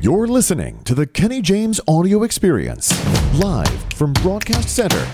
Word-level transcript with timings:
You're 0.00 0.28
listening 0.28 0.84
to 0.84 0.94
the 0.94 1.08
Kenny 1.08 1.42
James 1.42 1.80
audio 1.88 2.22
experience, 2.22 2.92
live 3.34 3.92
from 3.94 4.12
Broadcast 4.12 4.68
Center. 4.68 5.04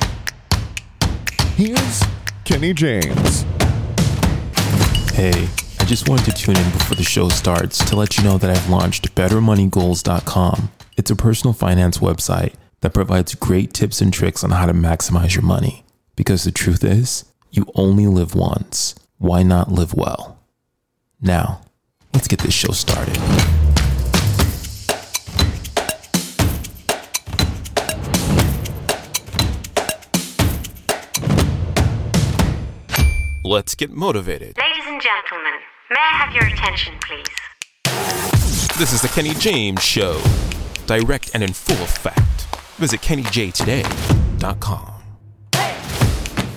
Here's 1.57 2.03
Kenny 2.45 2.75
James. 2.75 3.47
Hey, 5.15 5.49
I 5.81 5.85
just 5.87 6.07
wanted 6.07 6.27
to 6.27 6.33
tune 6.33 6.59
in 6.59 6.71
before 6.73 6.97
the 6.97 7.03
show 7.03 7.31
starts 7.31 7.83
to 7.89 7.97
let 7.97 8.19
you 8.19 8.25
know 8.25 8.37
that 8.37 8.51
I've 8.51 8.69
launched 8.69 9.15
BetterMoneyGoals.com. 9.15 10.71
It's 10.99 11.11
a 11.11 11.17
personal 11.17 11.55
finance 11.55 11.97
website 11.97 12.53
that 12.83 12.93
provides 12.93 13.35
great 13.37 13.73
tips 13.73 14.03
and 14.03 14.13
tricks 14.13 14.45
on 14.45 14.51
how 14.51 14.67
to 14.67 14.75
maximize 14.75 15.35
your 15.35 15.45
money. 15.45 15.87
Because 16.15 16.45
the 16.45 16.53
truth 16.53 16.85
is, 16.85 17.25
you 17.51 17.65
only 17.75 18.07
live 18.07 18.35
once. 18.35 18.95
Why 19.17 19.45
not 19.45 19.73
live 19.73 19.95
well? 19.95 20.39
Now, 21.23 21.63
let's 22.13 22.29
get 22.29 22.41
this 22.41 22.53
show 22.53 22.73
started. 22.73 23.17
Let's 33.47 33.75
get 33.75 33.91
motivated. 33.91 34.57
Ladies 34.57 34.87
and 34.87 35.03
gentlemen, 35.03 35.53
may 35.91 36.01
I 36.01 36.17
have 36.17 36.35
your 36.35 36.47
attention, 36.47 36.95
please? 37.07 37.27
This 38.79 38.95
is 38.95 39.03
the 39.03 39.09
Kenny 39.09 39.35
James 39.35 39.83
Show. 39.83 40.19
Direct 40.87 41.31
and 41.35 41.43
in 41.43 41.53
full 41.53 41.77
effect. 41.83 42.47
Visit 42.79 43.03
KennyJtoday.com. 43.03 44.93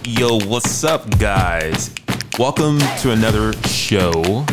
Yo, 0.06 0.40
what's 0.48 0.86
up, 0.86 1.20
guys? 1.20 1.94
Welcome 2.40 2.80
to 3.02 3.12
another 3.12 3.52
show. 3.64 4.46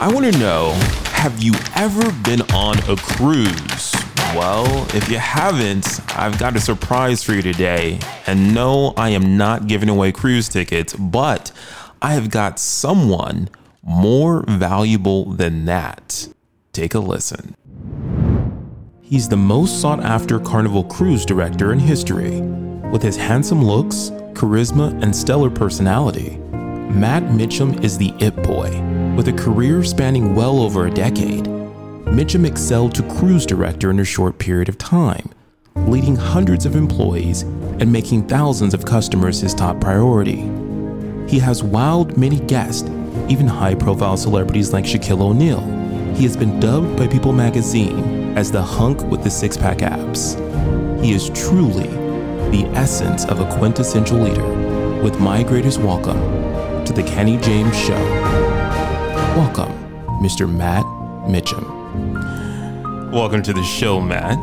I 0.00 0.10
want 0.10 0.32
to 0.32 0.38
know 0.38 0.72
have 1.04 1.42
you 1.42 1.52
ever 1.74 2.10
been 2.22 2.40
on 2.52 2.78
a 2.88 2.96
cruise? 2.96 3.94
Well, 4.36 4.86
if 4.94 5.08
you 5.08 5.16
haven't, 5.16 5.98
I've 6.14 6.38
got 6.38 6.56
a 6.56 6.60
surprise 6.60 7.22
for 7.22 7.32
you 7.32 7.40
today. 7.40 7.98
And 8.26 8.54
no, 8.54 8.92
I 8.94 9.08
am 9.08 9.38
not 9.38 9.66
giving 9.66 9.88
away 9.88 10.12
cruise 10.12 10.46
tickets, 10.46 10.92
but 10.92 11.50
I 12.02 12.12
have 12.12 12.30
got 12.30 12.58
someone 12.58 13.48
more 13.82 14.44
valuable 14.46 15.24
than 15.24 15.64
that. 15.64 16.28
Take 16.74 16.92
a 16.92 16.98
listen. 16.98 17.56
He's 19.00 19.26
the 19.26 19.38
most 19.38 19.80
sought 19.80 20.00
after 20.00 20.38
Carnival 20.38 20.84
cruise 20.84 21.24
director 21.24 21.72
in 21.72 21.78
history. 21.78 22.42
With 22.90 23.02
his 23.02 23.16
handsome 23.16 23.64
looks, 23.64 24.10
charisma, 24.34 25.02
and 25.02 25.16
stellar 25.16 25.48
personality, 25.48 26.36
Matt 26.92 27.32
Mitcham 27.32 27.82
is 27.82 27.96
the 27.96 28.12
it 28.20 28.36
boy. 28.42 28.68
With 29.16 29.28
a 29.28 29.32
career 29.32 29.82
spanning 29.82 30.34
well 30.34 30.60
over 30.60 30.86
a 30.86 30.90
decade, 30.90 31.46
Mitcham 32.12 32.44
excelled 32.44 32.94
to 32.94 33.02
cruise 33.02 33.44
director 33.44 33.90
in 33.90 33.98
a 34.00 34.04
short 34.04 34.38
period 34.38 34.68
of 34.68 34.78
time, 34.78 35.28
leading 35.74 36.16
hundreds 36.16 36.64
of 36.64 36.76
employees 36.76 37.42
and 37.42 37.92
making 37.92 38.26
thousands 38.26 38.72
of 38.72 38.84
customers 38.84 39.40
his 39.40 39.52
top 39.52 39.80
priority. 39.80 40.42
He 41.28 41.38
has 41.40 41.62
wowed 41.62 42.16
many 42.16 42.40
guests, 42.40 42.88
even 43.28 43.46
high 43.46 43.74
profile 43.74 44.16
celebrities 44.16 44.72
like 44.72 44.84
Shaquille 44.84 45.20
O'Neal. 45.20 45.60
He 46.14 46.22
has 46.22 46.36
been 46.36 46.58
dubbed 46.60 46.96
by 46.96 47.06
People 47.08 47.32
magazine 47.32 48.38
as 48.38 48.50
the 48.50 48.62
hunk 48.62 49.02
with 49.10 49.22
the 49.22 49.30
six 49.30 49.56
pack 49.56 49.82
abs. 49.82 50.34
He 51.04 51.12
is 51.12 51.28
truly 51.30 51.88
the 52.50 52.70
essence 52.74 53.26
of 53.26 53.40
a 53.40 53.58
quintessential 53.58 54.18
leader. 54.18 54.46
With 55.02 55.20
my 55.20 55.42
greatest 55.42 55.80
welcome 55.80 56.18
to 56.84 56.92
the 56.92 57.02
Kenny 57.02 57.36
James 57.38 57.76
Show. 57.76 58.02
Welcome, 59.36 59.72
Mr. 60.22 60.50
Matt 60.50 60.86
Mitcham. 61.28 61.85
Welcome 63.16 63.40
to 63.44 63.54
the 63.54 63.64
show, 63.64 63.98
Matt. 63.98 64.36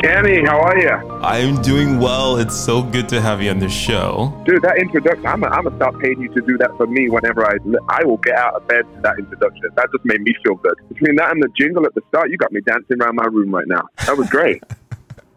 Kenny, 0.00 0.46
how 0.46 0.60
are 0.60 0.78
you? 0.78 0.88
I'm 1.20 1.60
doing 1.62 1.98
well. 1.98 2.36
It's 2.36 2.56
so 2.56 2.80
good 2.80 3.08
to 3.08 3.20
have 3.20 3.42
you 3.42 3.50
on 3.50 3.58
the 3.58 3.68
show. 3.68 4.32
Dude, 4.46 4.62
that 4.62 4.78
introduction, 4.78 5.26
I'm 5.26 5.40
going 5.40 5.64
to 5.64 5.74
start 5.74 5.98
paying 5.98 6.20
you 6.20 6.28
to 6.28 6.40
do 6.42 6.56
that 6.58 6.70
for 6.76 6.86
me 6.86 7.08
whenever 7.08 7.44
I 7.44 7.56
I 7.88 8.04
will 8.04 8.18
get 8.18 8.36
out 8.36 8.54
of 8.54 8.68
bed 8.68 8.82
to 8.94 9.00
that 9.00 9.18
introduction. 9.18 9.68
That 9.74 9.88
just 9.90 10.04
made 10.04 10.20
me 10.20 10.32
feel 10.44 10.54
good. 10.54 10.74
Between 10.90 11.16
that 11.16 11.32
and 11.32 11.42
the 11.42 11.48
jingle 11.58 11.84
at 11.84 11.94
the 11.96 12.02
start, 12.06 12.30
you 12.30 12.36
got 12.36 12.52
me 12.52 12.60
dancing 12.60 13.02
around 13.02 13.16
my 13.16 13.24
room 13.24 13.52
right 13.52 13.66
now. 13.66 13.82
That 14.06 14.16
was 14.16 14.30
great. 14.30 14.62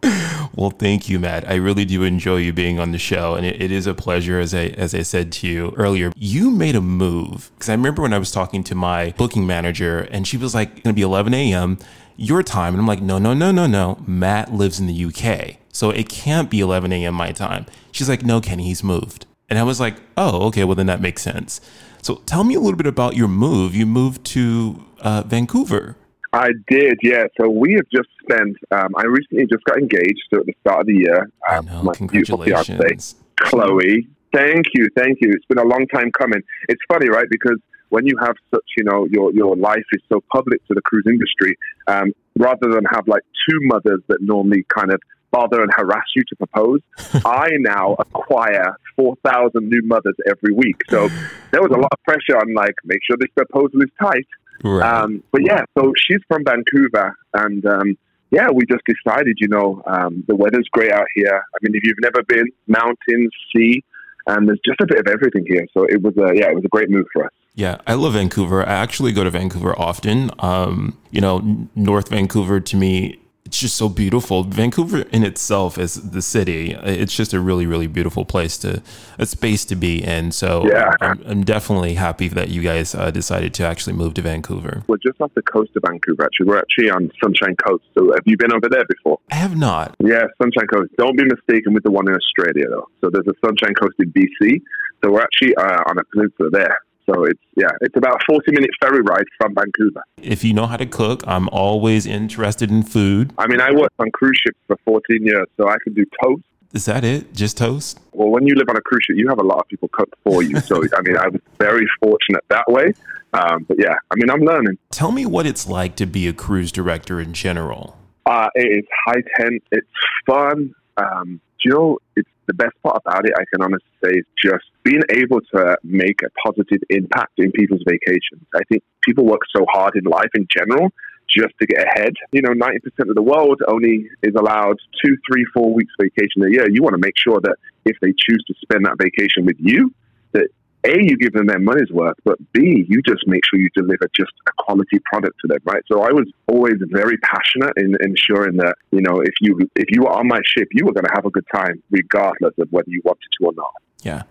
Well, 0.55 0.69
thank 0.69 1.09
you, 1.09 1.17
Matt. 1.19 1.49
I 1.49 1.55
really 1.55 1.83
do 1.83 2.03
enjoy 2.03 2.37
you 2.37 2.53
being 2.53 2.79
on 2.79 2.91
the 2.91 2.99
show, 2.99 3.33
and 3.33 3.43
it, 3.43 3.59
it 3.59 3.71
is 3.71 3.87
a 3.87 3.95
pleasure. 3.95 4.39
As 4.39 4.53
I 4.53 4.65
as 4.65 4.93
I 4.93 5.01
said 5.01 5.31
to 5.33 5.47
you 5.47 5.73
earlier, 5.77 6.11
you 6.15 6.51
made 6.51 6.75
a 6.75 6.81
move 6.81 7.49
because 7.55 7.69
I 7.69 7.73
remember 7.73 8.03
when 8.03 8.13
I 8.13 8.19
was 8.19 8.31
talking 8.31 8.63
to 8.65 8.75
my 8.75 9.15
booking 9.17 9.47
manager, 9.47 10.01
and 10.11 10.27
she 10.27 10.37
was 10.37 10.53
like, 10.53 10.69
"It's 10.73 10.81
"Going 10.81 10.93
to 10.93 10.99
be 10.99 11.01
11 11.01 11.33
a.m. 11.33 11.79
your 12.15 12.43
time," 12.43 12.73
and 12.73 12.81
I'm 12.81 12.87
like, 12.87 13.01
"No, 13.01 13.17
no, 13.17 13.33
no, 13.33 13.51
no, 13.51 13.67
no. 13.67 14.03
Matt 14.05 14.53
lives 14.53 14.79
in 14.79 14.87
the 14.87 15.05
UK, 15.05 15.57
so 15.71 15.89
it 15.89 16.09
can't 16.09 16.49
be 16.49 16.59
11 16.59 16.91
a.m. 16.93 17.15
my 17.15 17.31
time." 17.31 17.65
She's 17.91 18.09
like, 18.09 18.23
"No, 18.23 18.41
Kenny, 18.41 18.65
he's 18.65 18.83
moved," 18.83 19.25
and 19.49 19.59
I 19.59 19.63
was 19.63 19.79
like, 19.79 19.97
"Oh, 20.17 20.47
okay. 20.47 20.63
Well, 20.63 20.75
then 20.75 20.87
that 20.87 21.01
makes 21.01 21.21
sense." 21.21 21.61
So 22.01 22.15
tell 22.25 22.43
me 22.43 22.55
a 22.55 22.59
little 22.59 22.77
bit 22.77 22.87
about 22.87 23.15
your 23.15 23.29
move. 23.29 23.73
You 23.75 23.85
moved 23.85 24.25
to 24.27 24.83
uh, 24.99 25.23
Vancouver. 25.25 25.95
I 26.33 26.49
did, 26.67 26.97
yeah. 27.03 27.25
So 27.39 27.47
we 27.47 27.73
have 27.73 27.85
just 27.93 28.09
spent. 28.23 28.57
Um, 28.71 28.89
I 28.97 29.05
recently 29.05 29.45
just 29.45 29.63
got 29.65 29.77
engaged. 29.77 30.21
So 30.33 30.39
at 30.41 30.47
the 30.47 30.53
start 30.61 30.81
of 30.81 30.87
the 30.87 30.95
year, 30.95 31.29
I 31.47 31.57
um, 31.57 31.65
know. 31.65 31.83
my 31.83 31.93
beautiful 31.93 32.43
fiance, 32.43 32.67
Congratulations. 32.67 33.15
Chloe. 33.39 34.07
Thank 34.33 34.65
you, 34.73 34.87
thank 34.97 35.19
you. 35.21 35.31
It's 35.31 35.45
been 35.45 35.59
a 35.59 35.67
long 35.67 35.85
time 35.93 36.11
coming. 36.19 36.41
It's 36.67 36.81
funny, 36.91 37.07
right? 37.07 37.27
Because 37.29 37.59
when 37.93 38.07
you 38.07 38.17
have 38.19 38.35
such, 38.49 38.65
you 38.75 38.83
know, 38.83 39.05
your 39.11 39.31
your 39.33 39.55
life 39.55 39.85
is 39.91 40.01
so 40.11 40.19
public 40.33 40.65
to 40.67 40.73
the 40.73 40.81
cruise 40.81 41.05
industry, 41.05 41.55
um, 41.87 42.11
rather 42.39 42.67
than 42.73 42.83
have 42.85 43.07
like 43.07 43.21
two 43.47 43.59
mothers 43.61 44.01
that 44.07 44.17
normally 44.19 44.65
kind 44.75 44.91
of 44.91 44.99
bother 45.29 45.61
and 45.61 45.71
harass 45.77 46.07
you 46.15 46.23
to 46.29 46.35
propose, 46.35 46.79
I 47.23 47.49
now 47.59 47.95
acquire 47.99 48.75
four 48.95 49.15
thousand 49.23 49.69
new 49.69 49.83
mothers 49.83 50.15
every 50.27 50.53
week. 50.55 50.77
So 50.89 51.07
there 51.51 51.61
was 51.61 51.69
a 51.69 51.79
lot 51.79 51.91
of 51.91 52.01
pressure 52.03 52.35
on 52.41 52.55
like 52.55 52.73
make 52.83 53.01
sure 53.05 53.15
this 53.19 53.29
proposal 53.35 53.79
is 53.83 53.91
tight. 54.01 54.27
Right. 54.63 54.81
Um, 54.81 55.23
but 55.31 55.45
yeah, 55.45 55.63
so 55.77 55.93
she's 56.03 56.21
from 56.27 56.43
Vancouver, 56.43 57.15
and 57.35 57.63
um, 57.67 57.97
yeah, 58.31 58.47
we 58.51 58.65
just 58.65 58.83
decided, 58.87 59.37
you 59.39 59.49
know, 59.49 59.83
um, 59.85 60.23
the 60.27 60.35
weather's 60.35 60.67
great 60.71 60.91
out 60.91 61.05
here. 61.13 61.43
I 61.55 61.57
mean, 61.61 61.75
if 61.75 61.83
you've 61.85 62.01
never 62.01 62.23
been, 62.27 62.47
mountains, 62.65 63.31
sea, 63.55 63.83
and 64.27 64.47
there's 64.47 64.59
just 64.65 64.79
a 64.81 64.87
bit 64.87 64.99
of 64.99 65.07
everything 65.07 65.45
here. 65.47 65.67
So 65.73 65.85
it 65.85 66.01
was 66.01 66.15
a 66.17 66.35
yeah, 66.35 66.49
it 66.49 66.55
was 66.55 66.65
a 66.65 66.69
great 66.69 66.89
move 66.89 67.05
for 67.13 67.25
us. 67.25 67.31
Yeah, 67.55 67.77
I 67.85 67.93
love 67.93 68.13
Vancouver. 68.13 68.67
I 68.67 68.73
actually 68.73 69.11
go 69.11 69.23
to 69.23 69.29
Vancouver 69.29 69.79
often. 69.79 70.31
Um, 70.39 70.97
you 71.11 71.21
know, 71.21 71.67
North 71.75 72.09
Vancouver 72.09 72.59
to 72.59 72.75
me, 72.75 73.19
it's 73.53 73.59
just 73.59 73.77
so 73.77 73.87
beautiful. 73.87 74.41
Vancouver 74.45 75.01
in 75.11 75.23
itself 75.23 75.77
as 75.77 75.93
the 76.09 76.23
city, 76.23 76.71
it's 76.71 77.15
just 77.15 77.33
a 77.33 77.39
really, 77.39 77.67
really 77.67 77.85
beautiful 77.85 78.25
place 78.25 78.57
to, 78.57 78.81
a 79.19 79.27
space 79.27 79.63
to 79.65 79.75
be 79.75 80.03
in. 80.03 80.31
So 80.31 80.67
Yeah. 80.67 80.89
I'm, 80.99 81.21
I'm 81.23 81.43
definitely 81.43 81.93
happy 81.93 82.27
that 82.29 82.49
you 82.49 82.63
guys 82.63 82.95
uh, 82.95 83.11
decided 83.11 83.53
to 83.53 83.63
actually 83.63 83.93
move 83.93 84.15
to 84.15 84.23
Vancouver. 84.23 84.81
We're 84.87 84.97
just 84.97 85.21
off 85.21 85.35
the 85.35 85.43
coast 85.43 85.69
of 85.75 85.83
Vancouver. 85.85 86.23
Actually, 86.23 86.47
we're 86.47 86.57
actually 86.57 86.89
on 86.89 87.11
Sunshine 87.23 87.55
Coast. 87.57 87.83
So 87.95 88.11
have 88.13 88.23
you 88.25 88.37
been 88.37 88.51
over 88.51 88.67
there 88.67 88.85
before? 88.89 89.19
I 89.31 89.35
have 89.35 89.55
not. 89.55 89.97
Yeah, 89.99 90.23
Sunshine 90.41 90.65
Coast. 90.73 90.89
Don't 90.97 91.15
be 91.15 91.25
mistaken 91.25 91.75
with 91.75 91.83
the 91.83 91.91
one 91.91 92.07
in 92.07 92.15
Australia, 92.15 92.67
though. 92.67 92.89
So 93.01 93.11
there's 93.13 93.27
a 93.27 93.37
Sunshine 93.45 93.75
Coast 93.75 93.93
in 93.99 94.11
BC. 94.13 94.63
So 95.03 95.11
we're 95.11 95.21
actually 95.21 95.55
uh, 95.57 95.83
on 95.85 95.99
a 95.99 96.03
peninsula 96.05 96.49
there. 96.49 96.75
So 97.05 97.25
it's 97.25 97.39
yeah, 97.55 97.67
it's 97.81 97.95
about 97.97 98.15
a 98.15 98.25
40 98.25 98.51
minute 98.51 98.69
ferry 98.81 99.01
ride 99.01 99.25
from 99.37 99.53
Vancouver. 99.55 100.03
If 100.21 100.43
you 100.43 100.53
know 100.53 100.67
how 100.67 100.77
to 100.77 100.85
cook, 100.85 101.23
I'm 101.27 101.49
always 101.49 102.05
interested 102.05 102.71
in 102.71 102.83
food. 102.83 103.33
I 103.37 103.47
mean, 103.47 103.61
I 103.61 103.71
worked 103.71 103.95
on 103.99 104.09
cruise 104.11 104.39
ships 104.43 104.57
for 104.67 104.77
14 104.85 105.25
years, 105.25 105.47
so 105.57 105.67
I 105.67 105.75
can 105.83 105.93
do 105.93 106.05
toast. 106.23 106.43
Is 106.73 106.85
that 106.85 107.03
it? 107.03 107.33
Just 107.33 107.57
toast? 107.57 107.99
Well, 108.13 108.29
when 108.29 108.47
you 108.47 108.55
live 108.55 108.67
on 108.67 108.75
a 108.75 108.81
cruise 108.81 109.03
ship, 109.05 109.15
you 109.15 109.27
have 109.29 109.39
a 109.39 109.43
lot 109.43 109.59
of 109.59 109.67
people 109.67 109.89
cook 109.91 110.09
for 110.23 110.41
you. 110.41 110.59
So, 110.59 110.81
I 110.97 111.01
mean, 111.01 111.17
I 111.17 111.27
was 111.27 111.39
very 111.59 111.85
fortunate 112.01 112.43
that 112.49 112.65
way. 112.67 112.93
Um, 113.33 113.63
but 113.63 113.77
yeah, 113.79 113.93
I 114.09 114.15
mean, 114.15 114.31
I'm 114.31 114.41
learning. 114.41 114.77
Tell 114.89 115.11
me 115.11 115.25
what 115.25 115.45
it's 115.45 115.67
like 115.67 115.95
to 115.97 116.07
be 116.07 116.27
a 116.27 116.33
cruise 116.33 116.71
director 116.71 117.19
in 117.19 117.33
general. 117.33 117.97
Uh, 118.25 118.47
it 118.55 118.79
is 118.79 118.85
high 119.05 119.21
tense. 119.37 119.63
It's 119.71 119.87
fun. 120.25 120.73
Um, 120.97 121.41
you 121.63 121.71
know, 121.71 121.97
it's 122.15 122.29
the 122.47 122.53
best 122.53 122.73
part 122.83 123.01
about 123.05 123.25
it, 123.25 123.33
I 123.37 123.43
can 123.51 123.63
honestly 123.63 123.89
say, 124.03 124.11
is 124.19 124.25
just 124.41 124.65
being 124.83 125.01
able 125.09 125.39
to 125.55 125.77
make 125.83 126.21
a 126.23 126.29
positive 126.45 126.81
impact 126.89 127.33
in 127.37 127.51
people's 127.51 127.83
vacations. 127.87 128.45
I 128.53 128.61
think 128.69 128.83
people 129.01 129.25
work 129.25 129.41
so 129.55 129.65
hard 129.71 129.95
in 129.95 130.03
life 130.03 130.29
in 130.35 130.47
general 130.49 130.89
just 131.29 131.53
to 131.59 131.65
get 131.65 131.85
ahead. 131.87 132.13
You 132.31 132.41
know, 132.41 132.49
90% 132.49 132.77
of 133.09 133.15
the 133.15 133.21
world 133.21 133.61
only 133.67 134.09
is 134.21 134.35
allowed 134.35 134.77
two, 135.03 135.15
three, 135.25 135.45
four 135.53 135.73
weeks 135.73 135.93
vacation 135.99 136.43
a 136.43 136.51
year. 136.51 136.69
You 136.69 136.83
want 136.83 136.93
to 136.93 137.01
make 137.01 137.15
sure 137.17 137.39
that 137.41 137.55
if 137.85 137.97
they 138.01 138.09
choose 138.09 138.43
to 138.47 138.53
spend 138.61 138.85
that 138.85 138.97
vacation 138.97 139.45
with 139.45 139.57
you, 139.59 139.93
that 140.33 140.49
A, 140.85 140.97
you 141.01 141.17
give 141.17 141.33
them 141.33 141.47
their 141.47 141.59
money's 141.59 141.91
worth, 141.91 142.17
but 142.25 142.37
B, 142.51 142.85
you 142.89 143.01
just 143.01 143.25
make 143.27 143.41
sure 143.45 143.59
you 143.59 143.69
deliver 143.73 144.09
just 144.15 144.33
a 144.47 144.51
quality 144.57 144.99
product 145.05 145.39
to 145.41 145.47
them, 145.47 145.59
right? 145.63 145.81
So 145.91 146.01
I 146.01 146.11
was 146.11 146.29
always 146.47 146.75
very 146.89 147.17
passionate 147.17 147.73
in 147.77 147.95
ensuring 148.01 148.57
that, 148.57 148.75
you 148.91 149.01
know, 149.01 149.21
if 149.21 149.33
you 149.41 149.57
if 149.75 149.85
you 149.89 150.01
were 150.01 150.11
on 150.11 150.27
my 150.27 150.41
ship, 150.45 150.67
you 150.71 150.85
were 150.85 150.93
going 150.93 151.05
to 151.05 151.13
have 151.15 151.25
a 151.25 151.29
good 151.29 151.45
time, 151.53 151.81
regardless 151.89 152.53
of 152.59 152.67
whether 152.71 152.89
you 152.89 153.01
wanted 153.05 153.29
to 153.39 153.45
or 153.47 153.53
not. 153.55 153.73
Yeah. 154.01 154.23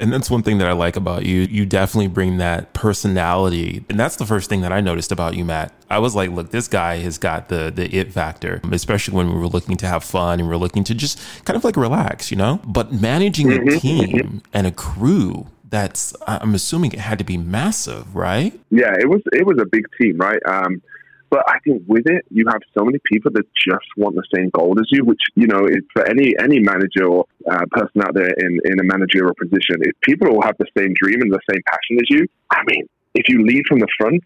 And 0.00 0.12
that's 0.12 0.28
one 0.28 0.42
thing 0.42 0.58
that 0.58 0.68
I 0.68 0.72
like 0.72 0.96
about 0.96 1.26
you. 1.26 1.42
You 1.42 1.64
definitely 1.64 2.08
bring 2.08 2.38
that 2.38 2.72
personality. 2.72 3.84
And 3.88 4.00
that's 4.00 4.16
the 4.16 4.26
first 4.26 4.48
thing 4.48 4.62
that 4.62 4.72
I 4.72 4.80
noticed 4.80 5.12
about 5.12 5.36
you, 5.36 5.44
Matt. 5.44 5.72
I 5.88 6.00
was 6.00 6.14
like, 6.16 6.30
look, 6.30 6.50
this 6.50 6.66
guy 6.66 6.96
has 6.98 7.18
got 7.18 7.48
the 7.48 7.70
the 7.70 7.94
it 7.96 8.12
factor, 8.12 8.60
especially 8.72 9.14
when 9.14 9.28
we 9.28 9.38
were 9.38 9.46
looking 9.46 9.76
to 9.76 9.86
have 9.86 10.02
fun 10.02 10.40
and 10.40 10.48
we 10.48 10.54
are 10.54 10.58
looking 10.58 10.82
to 10.84 10.94
just 10.94 11.20
kind 11.44 11.56
of 11.56 11.62
like 11.62 11.76
relax, 11.76 12.30
you 12.32 12.36
know? 12.36 12.60
But 12.64 12.92
managing 12.92 13.52
a 13.52 13.60
Mm-hmm. 13.60 13.78
team 13.78 14.42
and 14.52 14.66
a 14.66 14.72
crew 14.72 15.46
that's 15.70 16.14
I'm 16.26 16.54
assuming 16.54 16.92
it 16.92 16.98
had 16.98 17.18
to 17.18 17.24
be 17.24 17.36
massive, 17.36 18.14
right? 18.14 18.58
Yeah, 18.70 18.94
it 18.98 19.08
was 19.08 19.22
it 19.32 19.46
was 19.46 19.58
a 19.60 19.66
big 19.66 19.86
team, 20.00 20.18
right? 20.18 20.40
Um, 20.46 20.82
but 21.30 21.44
I 21.48 21.60
think 21.60 21.84
with 21.86 22.06
it, 22.06 22.24
you 22.30 22.44
have 22.48 22.60
so 22.76 22.84
many 22.84 22.98
people 23.04 23.30
that 23.32 23.46
just 23.54 23.86
want 23.96 24.16
the 24.16 24.24
same 24.34 24.50
goal 24.50 24.74
as 24.80 24.86
you, 24.90 25.04
which 25.04 25.20
you 25.36 25.46
know, 25.46 25.64
is 25.66 25.84
for 25.92 26.04
any 26.06 26.34
any 26.42 26.58
manager 26.58 27.06
or 27.06 27.26
uh, 27.50 27.64
person 27.70 28.02
out 28.02 28.14
there 28.14 28.32
in 28.38 28.60
in 28.64 28.80
a 28.80 28.84
managerial 28.84 29.34
position, 29.34 29.76
if 29.80 29.92
people 30.02 30.28
all 30.28 30.42
have 30.42 30.56
the 30.58 30.66
same 30.76 30.92
dream 31.00 31.22
and 31.22 31.32
the 31.32 31.40
same 31.48 31.62
passion 31.66 31.98
as 31.98 32.10
you, 32.10 32.26
I 32.50 32.62
mean, 32.66 32.88
if 33.14 33.28
you 33.28 33.44
lead 33.46 33.62
from 33.66 33.78
the 33.78 33.88
front. 33.98 34.22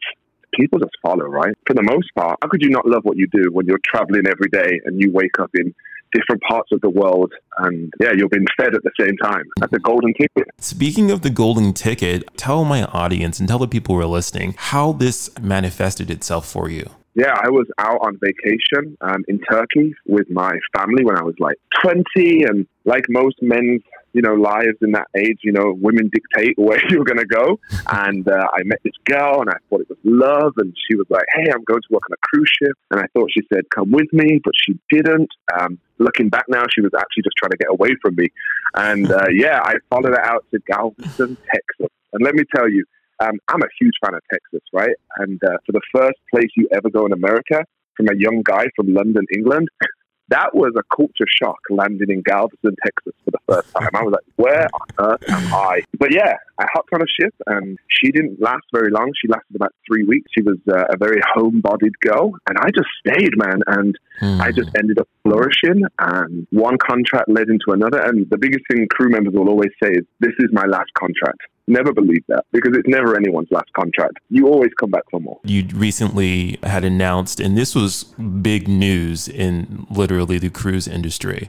People 0.57 0.79
just 0.79 0.95
follow, 1.03 1.25
right? 1.25 1.53
For 1.67 1.75
the 1.75 1.83
most 1.83 2.15
part, 2.15 2.39
how 2.41 2.47
could 2.47 2.63
you 2.63 2.71
not 2.71 2.87
love 2.87 3.03
what 3.03 3.17
you 3.17 3.27
do 3.33 3.51
when 3.51 3.67
you're 3.67 3.81
traveling 3.85 4.23
every 4.29 4.49
day 4.53 4.81
and 4.85 5.03
you 5.03 5.11
wake 5.11 5.41
up 5.41 5.51
in 5.55 5.75
different 6.15 6.41
parts 6.43 6.71
of 6.73 6.81
the 6.81 6.89
world 6.89 7.33
and 7.59 7.93
yeah, 8.01 8.13
you're 8.17 8.29
being 8.29 8.47
fed 8.57 8.75
at 8.75 8.83
the 8.83 8.93
same 8.99 9.17
time 9.19 9.45
at 9.63 9.71
the 9.71 9.81
golden 9.81 10.15
ticket. 10.15 10.49
Speaking 10.59 11.11
of 11.11 11.23
the 11.23 11.31
golden 11.31 11.73
ticket, 11.73 12.25
tell 12.37 12.65
my 12.65 12.85
audience 12.85 13.39
and 13.39 13.49
tell 13.49 13.59
the 13.59 13.69
people 13.69 13.95
who 13.95 14.01
are 14.01 14.07
listening 14.07 14.55
how 14.57 14.93
this 14.93 15.31
manifested 15.41 16.11
itself 16.11 16.49
for 16.49 16.71
you. 16.71 16.89
Yeah, 17.15 17.35
I 17.41 17.49
was 17.49 17.67
out 17.79 17.99
on 18.01 18.19
vacation 18.21 18.97
um, 19.01 19.25
in 19.29 19.39
Turkey 19.51 19.95
with 20.07 20.29
my 20.31 20.51
family 20.77 21.05
when 21.05 21.17
I 21.17 21.23
was 21.23 21.37
like 21.39 21.57
20. 21.83 22.45
And 22.45 22.67
like 22.85 23.05
most 23.09 23.37
men's, 23.41 23.83
you 24.15 24.23
know, 24.23 24.35
lives 24.35 24.79
in 24.81 24.93
that 24.93 25.09
age, 25.17 25.41
you 25.43 25.53
know, 25.53 25.77
women 25.81 26.09
dictate 26.13 26.57
where 26.57 26.81
you're 26.89 27.05
going 27.05 27.19
to 27.19 27.27
go. 27.27 27.59
And 27.89 28.27
uh, 28.27 28.47
I 28.55 28.63
met 28.65 28.79
this 28.85 28.95
girl 29.05 29.41
and 29.41 29.51
I 29.51 29.57
thought 29.69 29.83
it 29.83 29.89
was 29.89 29.99
love. 30.05 30.55
And 30.57 30.75
she 30.89 30.97
was 30.97 31.07
like, 31.11 31.27
hey, 31.35 31.51
I'm 31.53 31.65
going 31.65 31.83
to 31.83 31.89
work 31.91 32.05
on 32.09 32.15
a 32.15 32.27
cruise 32.29 32.51
ship. 32.63 32.77
And 32.91 33.01
I 33.01 33.07
thought 33.13 33.31
she 33.33 33.43
said, 33.53 33.65
come 33.75 33.91
with 33.91 34.11
me, 34.13 34.41
but 34.43 34.55
she 34.65 34.79
didn't. 34.91 35.31
Um, 35.59 35.79
looking 35.99 36.29
back 36.29 36.45
now, 36.49 36.65
she 36.73 36.81
was 36.81 36.93
actually 36.97 37.25
just 37.25 37.37
trying 37.37 37.51
to 37.51 37.59
get 37.59 37.71
away 37.71 37.91
from 38.01 38.15
me. 38.15 38.29
And 38.75 39.11
uh, 39.11 39.29
yeah, 39.33 39.61
I 39.63 39.75
followed 39.91 40.13
her 40.13 40.25
out 40.25 40.45
to 40.53 40.61
Galveston, 40.61 41.37
Texas. 41.53 41.93
And 42.13 42.25
let 42.25 42.35
me 42.35 42.45
tell 42.55 42.69
you, 42.69 42.85
um, 43.21 43.39
I'm 43.49 43.63
a 43.63 43.69
huge 43.81 43.95
fan 44.05 44.15
of 44.15 44.21
Texas, 44.31 44.63
right? 44.73 44.95
And 45.19 45.43
uh, 45.45 45.59
for 45.67 45.73
the 45.73 45.81
first 45.93 46.19
place 46.33 46.49
you 46.57 46.69
ever 46.73 46.91
go 46.91 47.07
in 47.07 47.13
America, 47.13 47.65
from 47.97 48.09
a 48.09 48.17
young 48.17 48.43
guy 48.45 48.67
from 48.77 48.93
London, 48.93 49.25
England, 49.35 49.69
that 50.29 50.55
was 50.55 50.73
a 50.77 50.83
culture 50.95 51.27
shock 51.43 51.59
landing 51.71 52.11
in 52.11 52.23
Galveston, 52.23 52.77
Texas 52.85 53.13
for 53.25 53.31
the 53.31 53.39
first 53.47 53.73
time. 53.75 53.91
I 53.95 54.03
was 54.03 54.13
like, 54.13 54.25
where 54.37 54.69
on 54.73 55.13
earth 55.13 55.29
am 55.29 55.55
I? 55.55 55.83
But 55.99 56.13
yeah, 56.13 56.35
I 56.59 56.67
hopped 56.73 56.91
on 56.93 57.03
a 57.03 57.07
ship 57.21 57.35
and 57.47 57.79
she 57.89 58.11
didn't 58.11 58.41
last 58.41 58.65
very 58.73 58.91
long. 58.91 59.13
She 59.21 59.29
lasted 59.29 59.55
about 59.55 59.75
three 59.87 60.05
weeks. 60.05 60.31
She 60.37 60.43
was 60.43 60.57
uh, 60.69 60.85
a 60.91 60.97
very 60.97 61.21
home-bodied 61.35 61.99
girl. 62.01 62.33
And 62.49 62.57
I 62.59 62.71
just 62.71 62.89
stayed, 63.07 63.37
man. 63.37 63.61
And 63.67 63.99
I 64.41 64.53
just 64.53 64.71
ended 64.79 64.99
up 64.99 65.09
flourishing 65.25 65.83
and 65.99 66.47
one 66.51 66.79
contract 66.79 67.29
led 67.29 67.49
into 67.49 67.73
another. 67.73 68.01
And 68.01 68.29
the 68.31 68.39
biggest 68.39 68.65
thing 68.71 68.87
crew 68.91 69.11
members 69.11 69.35
will 69.35 69.49
always 69.49 69.73
say 69.83 69.91
is, 69.91 70.05
this 70.21 70.35
is 70.39 70.49
my 70.53 70.65
last 70.67 70.93
contract. 70.95 71.43
Never 71.67 71.93
believe 71.93 72.23
that 72.29 72.45
because 72.53 72.77
it's 72.77 72.89
never 72.89 73.17
anyone's 73.17 73.49
last 73.51 73.73
contract. 73.73 74.19
You 74.29 74.49
always 74.49 74.73
come 74.79 74.91
back 74.91 75.05
for 75.11 75.19
more. 75.21 75.41
You 75.45 75.67
recently 75.75 76.59
had 76.63 76.85
announced, 76.85 77.41
and 77.41 77.57
this 77.57 77.75
was 77.75 78.05
big 78.43 78.69
news 78.69 79.29
in 79.29 79.87
literally 79.91 80.39
the 80.39 80.51
cruise 80.51 80.87
industry. 80.87 81.49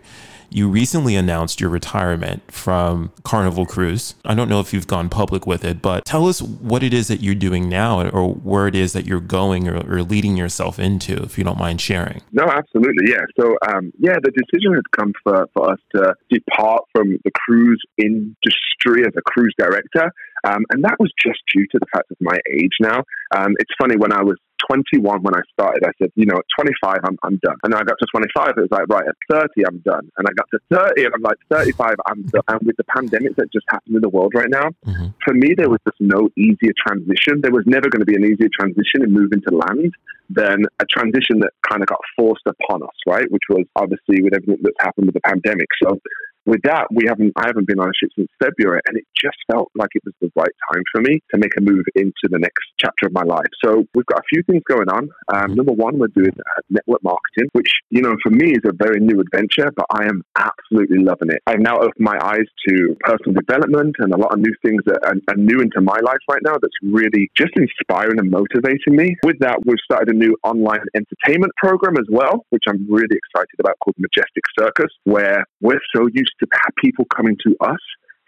You 0.49 0.69
recently 0.69 1.15
announced 1.15 1.59
your 1.59 1.69
retirement 1.69 2.51
from 2.51 3.11
Carnival 3.23 3.65
Cruise. 3.65 4.15
I 4.23 4.33
don't 4.35 4.49
know 4.49 4.59
if 4.59 4.73
you've 4.73 4.87
gone 4.87 5.09
public 5.09 5.45
with 5.45 5.63
it, 5.63 5.81
but 5.81 6.05
tell 6.05 6.27
us 6.27 6.41
what 6.41 6.83
it 6.83 6.93
is 6.93 7.07
that 7.07 7.21
you're 7.21 7.35
doing 7.35 7.69
now 7.69 8.07
or 8.09 8.33
where 8.33 8.67
it 8.67 8.75
is 8.75 8.93
that 8.93 9.05
you're 9.05 9.19
going 9.19 9.67
or, 9.67 9.77
or 9.77 10.03
leading 10.03 10.37
yourself 10.37 10.79
into, 10.79 11.15
if 11.23 11.37
you 11.37 11.43
don't 11.43 11.59
mind 11.59 11.81
sharing. 11.81 12.21
No, 12.31 12.43
absolutely. 12.43 13.11
Yeah. 13.11 13.25
So, 13.39 13.55
um, 13.67 13.91
yeah, 13.99 14.15
the 14.21 14.31
decision 14.31 14.73
has 14.73 14.83
come 14.97 15.13
for, 15.23 15.47
for 15.53 15.71
us 15.71 15.79
to 15.95 16.13
depart 16.29 16.83
from 16.93 17.17
the 17.23 17.31
cruise 17.45 17.81
industry 17.97 19.03
as 19.05 19.13
a 19.17 19.21
cruise 19.21 19.53
director. 19.57 20.11
Um, 20.45 20.63
and 20.71 20.83
that 20.83 20.97
was 20.99 21.11
just 21.23 21.39
due 21.53 21.65
to 21.71 21.79
the 21.79 21.87
fact 21.91 22.11
of 22.11 22.17
my 22.21 22.37
age 22.53 22.77
now. 22.79 23.03
Um, 23.35 23.55
it's 23.59 23.73
funny, 23.79 23.97
when 23.97 24.13
I 24.13 24.21
was 24.21 24.37
21 24.69 25.21
when 25.21 25.35
I 25.35 25.41
started, 25.53 25.83
I 25.83 25.91
said, 25.99 26.11
you 26.15 26.25
know, 26.25 26.37
at 26.37 26.45
25, 26.57 26.97
I'm, 27.03 27.17
I'm 27.23 27.37
done. 27.43 27.57
And 27.63 27.73
then 27.73 27.81
I 27.81 27.83
got 27.83 27.97
to 27.99 28.07
25, 28.11 28.53
it 28.57 28.61
was 28.61 28.71
like, 28.71 28.87
right, 28.89 29.05
at 29.07 29.15
30, 29.29 29.65
I'm 29.67 29.79
done. 29.79 30.09
And 30.17 30.27
I 30.27 30.31
got 30.33 30.47
to 30.53 30.59
30, 30.69 31.05
and 31.05 31.13
I'm 31.13 31.21
like, 31.21 31.37
35, 31.51 31.95
I'm 32.07 32.21
done. 32.23 32.41
And 32.47 32.61
with 32.65 32.77
the 32.77 32.85
pandemic 32.85 33.35
that 33.35 33.51
just 33.51 33.65
happened 33.69 33.95
in 33.95 34.01
the 34.01 34.09
world 34.09 34.33
right 34.35 34.49
now, 34.49 34.69
Mhm. 34.85 35.13
for 35.23 35.33
me, 35.33 35.53
there 35.57 35.69
was 35.69 35.79
just 35.87 35.99
no 35.99 36.29
easier 36.37 36.73
transition. 36.87 37.41
There 37.41 37.51
was 37.51 37.65
never 37.65 37.89
going 37.89 38.01
to 38.01 38.05
be 38.05 38.15
an 38.15 38.23
easier 38.25 38.49
transition 38.57 39.03
in 39.03 39.11
moving 39.11 39.41
to 39.47 39.55
land 39.55 39.93
than 40.29 40.65
a 40.79 40.85
transition 40.85 41.39
that 41.39 41.51
kind 41.69 41.81
of 41.83 41.87
got 41.87 41.99
forced 42.17 42.45
upon 42.47 42.81
us, 42.81 42.97
right? 43.05 43.29
Which 43.29 43.43
was 43.49 43.65
obviously 43.75 44.23
with 44.23 44.33
everything 44.33 44.57
that's 44.63 44.77
happened 44.79 45.05
with 45.07 45.13
the 45.15 45.21
pandemic. 45.21 45.67
So 45.83 45.99
with 46.45 46.61
that, 46.63 46.87
we 46.93 47.05
haven't 47.07 47.33
I 47.35 47.47
haven't 47.47 47.67
been 47.67 47.79
on 47.79 47.89
a 47.89 47.97
ship 47.97 48.09
since 48.15 48.29
February, 48.41 48.81
and 48.87 48.97
it 48.97 49.05
just 49.15 49.37
felt 49.51 49.71
like 49.75 49.89
it 49.95 50.03
was 50.05 50.13
the 50.21 50.31
right 50.35 50.53
time 50.71 50.83
for 50.93 51.01
me 51.01 51.21
to 51.33 51.37
make 51.37 51.53
a 51.57 51.61
move 51.61 51.85
into 51.95 52.29
the 52.29 52.39
next 52.39 52.63
chapter 52.79 53.07
of 53.07 53.13
my 53.13 53.23
life. 53.23 53.49
So 53.63 53.83
we've 53.93 54.05
got 54.05 54.19
a 54.19 54.29
few 54.29 54.43
things 54.43 54.61
going 54.69 54.89
on. 54.89 55.09
Um, 55.33 55.55
number 55.55 55.73
one, 55.73 55.97
we're 55.97 56.13
doing 56.13 56.33
uh, 56.37 56.61
network 56.69 57.03
marketing, 57.03 57.49
which 57.53 57.69
you 57.89 58.01
know 58.01 58.15
for 58.21 58.29
me 58.29 58.51
is 58.51 58.63
a 58.65 58.73
very 58.73 58.99
new 58.99 59.19
adventure, 59.19 59.71
but 59.75 59.85
I 59.89 60.05
am 60.05 60.21
absolutely 60.37 60.99
loving 60.99 61.29
it. 61.29 61.41
I've 61.47 61.59
now 61.59 61.77
opened 61.77 62.05
my 62.05 62.17
eyes 62.21 62.47
to 62.69 62.95
personal 63.01 63.33
development 63.33 63.95
and 63.99 64.13
a 64.13 64.17
lot 64.17 64.33
of 64.33 64.39
new 64.39 64.53
things 64.63 64.81
that 64.85 64.99
are, 65.03 65.17
are 65.33 65.37
new 65.37 65.59
into 65.61 65.81
my 65.81 65.97
life 66.05 66.21
right 66.29 66.41
now. 66.43 66.53
That's 66.61 66.79
really 66.83 67.29
just 67.35 67.53
inspiring 67.55 68.19
and 68.19 68.29
motivating 68.29 68.95
me. 68.95 69.15
With 69.23 69.39
that, 69.39 69.59
we've 69.65 69.81
started 69.83 70.13
a 70.13 70.17
new 70.17 70.37
online 70.43 70.85
entertainment 70.95 71.53
program 71.57 71.97
as 71.97 72.05
well, 72.09 72.45
which 72.49 72.63
I'm 72.69 72.85
really 72.89 73.17
excited 73.17 73.57
about 73.59 73.75
called 73.83 73.95
Majestic 73.97 74.43
Circus, 74.59 74.91
where 75.05 75.45
we're 75.61 75.81
so 75.95 76.07
used 76.13 76.34
to 76.39 76.47
have 76.53 76.73
people 76.83 77.05
coming 77.15 77.37
to 77.45 77.55
us 77.61 77.79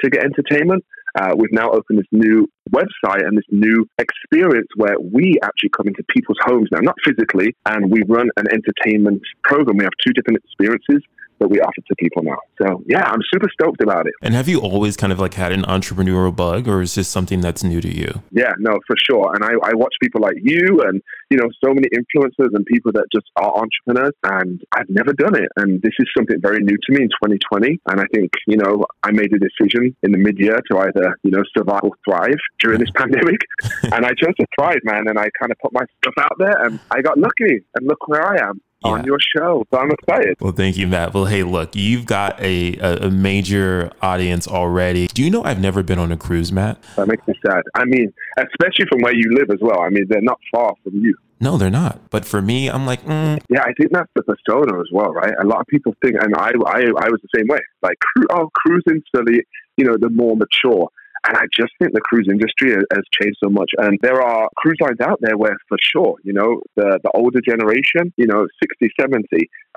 to 0.02 0.10
get 0.10 0.24
entertainment. 0.24 0.84
Uh, 1.20 1.34
we've 1.36 1.52
now 1.52 1.70
opened 1.72 1.98
this 1.98 2.06
new 2.12 2.48
website 2.72 3.26
and 3.26 3.38
this 3.38 3.46
new 3.50 3.88
experience 3.98 4.68
where 4.76 4.96
we 5.00 5.36
actually 5.44 5.70
come 5.76 5.88
into 5.88 6.04
people's 6.10 6.38
homes 6.46 6.70
now, 6.72 6.80
not 6.82 6.96
physically, 7.04 7.56
and 7.66 7.90
we 7.90 8.04
run 8.08 8.30
an 8.38 8.46
entertainment 8.52 9.22
program. 9.44 9.78
We 9.78 9.84
have 9.84 9.98
two 10.06 10.14
different 10.14 10.38
experiences 10.44 11.02
that 11.40 11.50
we 11.50 11.60
offer 11.60 11.82
to 11.88 11.96
people 11.96 12.24
now. 12.24 12.38
So 12.62 12.84
yeah, 12.86 13.04
I'm 13.06 13.22
super 13.32 13.48
stoked 13.52 13.82
about 13.82 14.08
it. 14.08 14.14
And 14.22 14.34
have 14.34 14.48
you 14.48 14.60
always 14.60 14.98
kind 14.98 15.14
of 15.14 15.20
like 15.20 15.34
had 15.34 15.52
an 15.52 15.64
entrepreneurial 15.64 16.36
bug 16.36 16.68
or 16.68 16.82
is 16.82 16.96
this 16.96 17.08
something 17.08 17.42
that's 17.42 17.64
new 17.64 17.82
to 17.82 17.94
you? 17.94 18.22
Yeah, 18.32 18.54
no, 18.60 18.78
for 18.88 18.96
sure. 19.10 19.34
And 19.36 19.44
I, 19.44 19.54
I 19.64 19.74
watch 19.74 19.94
people 20.02 20.22
like 20.22 20.38
you 20.42 20.82
and, 20.86 21.02
you 21.30 21.38
know, 21.38 21.50
so 21.64 21.74
many 21.74 21.88
influencers 21.90 22.54
and 22.54 22.66
people 22.66 22.92
that 22.94 23.06
just 23.14 23.28
are 23.36 23.54
entrepreneurs 23.56 24.14
and 24.24 24.62
I've 24.74 24.90
never 24.90 25.14
done 25.14 25.36
it. 25.36 25.50
And 25.58 25.82
this 25.82 25.94
is 26.00 26.08
something 26.16 26.40
very 26.42 26.60
new 26.60 26.78
to 26.78 26.92
me 26.94 27.04
in 27.04 27.10
2020. 27.10 27.80
And 27.88 28.02
I 28.02 28.06
think, 28.14 28.32
you 28.48 28.58
know, 28.58 28.86
I 29.04 29.12
made 29.12 29.32
a 29.34 29.40
decision 29.40 29.96
in 30.04 30.12
the 30.12 30.18
mid 30.18 30.38
year 30.40 30.60
to 30.72 30.78
either, 30.80 31.18
you 31.24 31.32
know, 31.32 31.44
survive 31.56 31.82
or 31.84 31.92
thrive 32.06 32.40
during 32.60 32.80
this 32.80 32.92
pandemic. 32.96 33.42
and 33.84 34.06
I 34.06 34.10
chose 34.10 34.36
to 34.40 34.46
thrive, 34.58 34.80
man. 34.84 35.08
And 35.08 35.20
I 35.20 35.30
kind 35.40 35.52
of 35.52 35.58
put 35.60 35.74
my 35.74 35.86
stuff 36.02 36.14
out 36.20 36.38
there 36.40 36.66
and 36.66 36.80
I 36.92 37.02
got 37.02 37.18
lucky. 37.18 37.64
And 37.76 37.88
look 37.88 38.08
where 38.08 38.26
I 38.26 38.50
am. 38.50 38.62
On 38.84 39.04
your 39.04 39.18
show. 39.36 39.66
So 39.74 39.80
I'm 39.80 39.92
excited. 39.92 40.38
Well, 40.40 40.54
thank 40.54 40.78
you, 40.78 40.88
Matt. 40.88 41.14
Well, 41.14 41.26
hey, 41.26 41.44
look, 41.44 41.76
you've 41.76 42.06
got 42.06 42.40
a, 42.40 42.78
a, 42.78 43.08
a 43.08 43.12
major 43.12 43.92
audience 44.02 44.48
already. 44.48 45.08
Do 45.08 45.24
you 45.24 45.32
know 45.32 45.44
I've 45.44 45.60
never 45.60 45.82
been 45.82 46.00
on 46.00 46.12
a 46.12 46.18
cruise, 46.18 46.52
Matt? 46.52 46.82
That 46.96 47.08
makes 47.08 47.28
me 47.28 47.34
sad. 47.46 47.64
I 47.76 47.86
mean, 47.86 48.14
especially 48.38 48.86
from 48.90 49.02
where 49.02 49.16
you 49.16 49.34
live 49.34 49.50
as 49.50 49.60
well. 49.62 49.82
I 49.82 49.90
mean, 49.90 50.06
they're 50.08 50.22
not 50.22 50.40
far 50.54 50.74
from 50.84 50.96
you. 51.02 51.16
No, 51.40 51.58
they're 51.58 51.70
not. 51.70 52.10
But 52.10 52.26
for 52.26 52.42
me, 52.42 52.68
I'm 52.70 52.86
like, 52.86 53.04
mm, 53.04 53.40
Yeah, 53.50 53.62
I 53.62 53.74
think 53.74 53.92
that's 53.92 54.10
the 54.16 54.24
persona 54.24 54.80
as 54.80 54.88
well, 54.92 55.12
right? 55.12 55.34
A 55.40 55.46
lot 55.46 55.60
of 55.62 55.68
people 55.68 55.96
think, 56.02 56.16
and 56.20 56.34
I, 56.36 56.50
I, 56.66 56.80
I 56.82 57.10
was 57.10 57.20
the 57.22 57.30
same 57.36 57.48
way. 57.48 57.60
Like, 57.82 57.98
cru- 58.00 58.28
oh, 58.32 58.50
cruising's 58.56 59.04
the, 59.14 59.44
you 59.78 59.86
know, 59.86 59.98
the 60.00 60.10
more 60.10 60.36
mature. 60.36 60.90
And 61.28 61.36
I 61.38 61.44
just 61.54 61.74
think 61.78 61.94
the 61.94 62.02
cruise 62.02 62.28
industry 62.30 62.72
has, 62.72 63.04
changed 63.22 63.38
so 63.44 63.50
much. 63.50 63.70
And 63.78 64.00
there 64.02 64.22
are 64.22 64.50
cruise 64.56 64.78
lines 64.80 65.02
out 65.02 65.20
there 65.22 65.38
where, 65.38 65.58
for 65.68 65.78
sure, 65.82 66.16
you 66.24 66.32
know, 66.32 66.62
the, 66.76 67.00
the 67.04 67.12
older 67.14 67.42
generation, 67.42 68.14
you 68.16 68.28
know, 68.28 68.48
60, 68.62 68.90
70, 69.00 69.28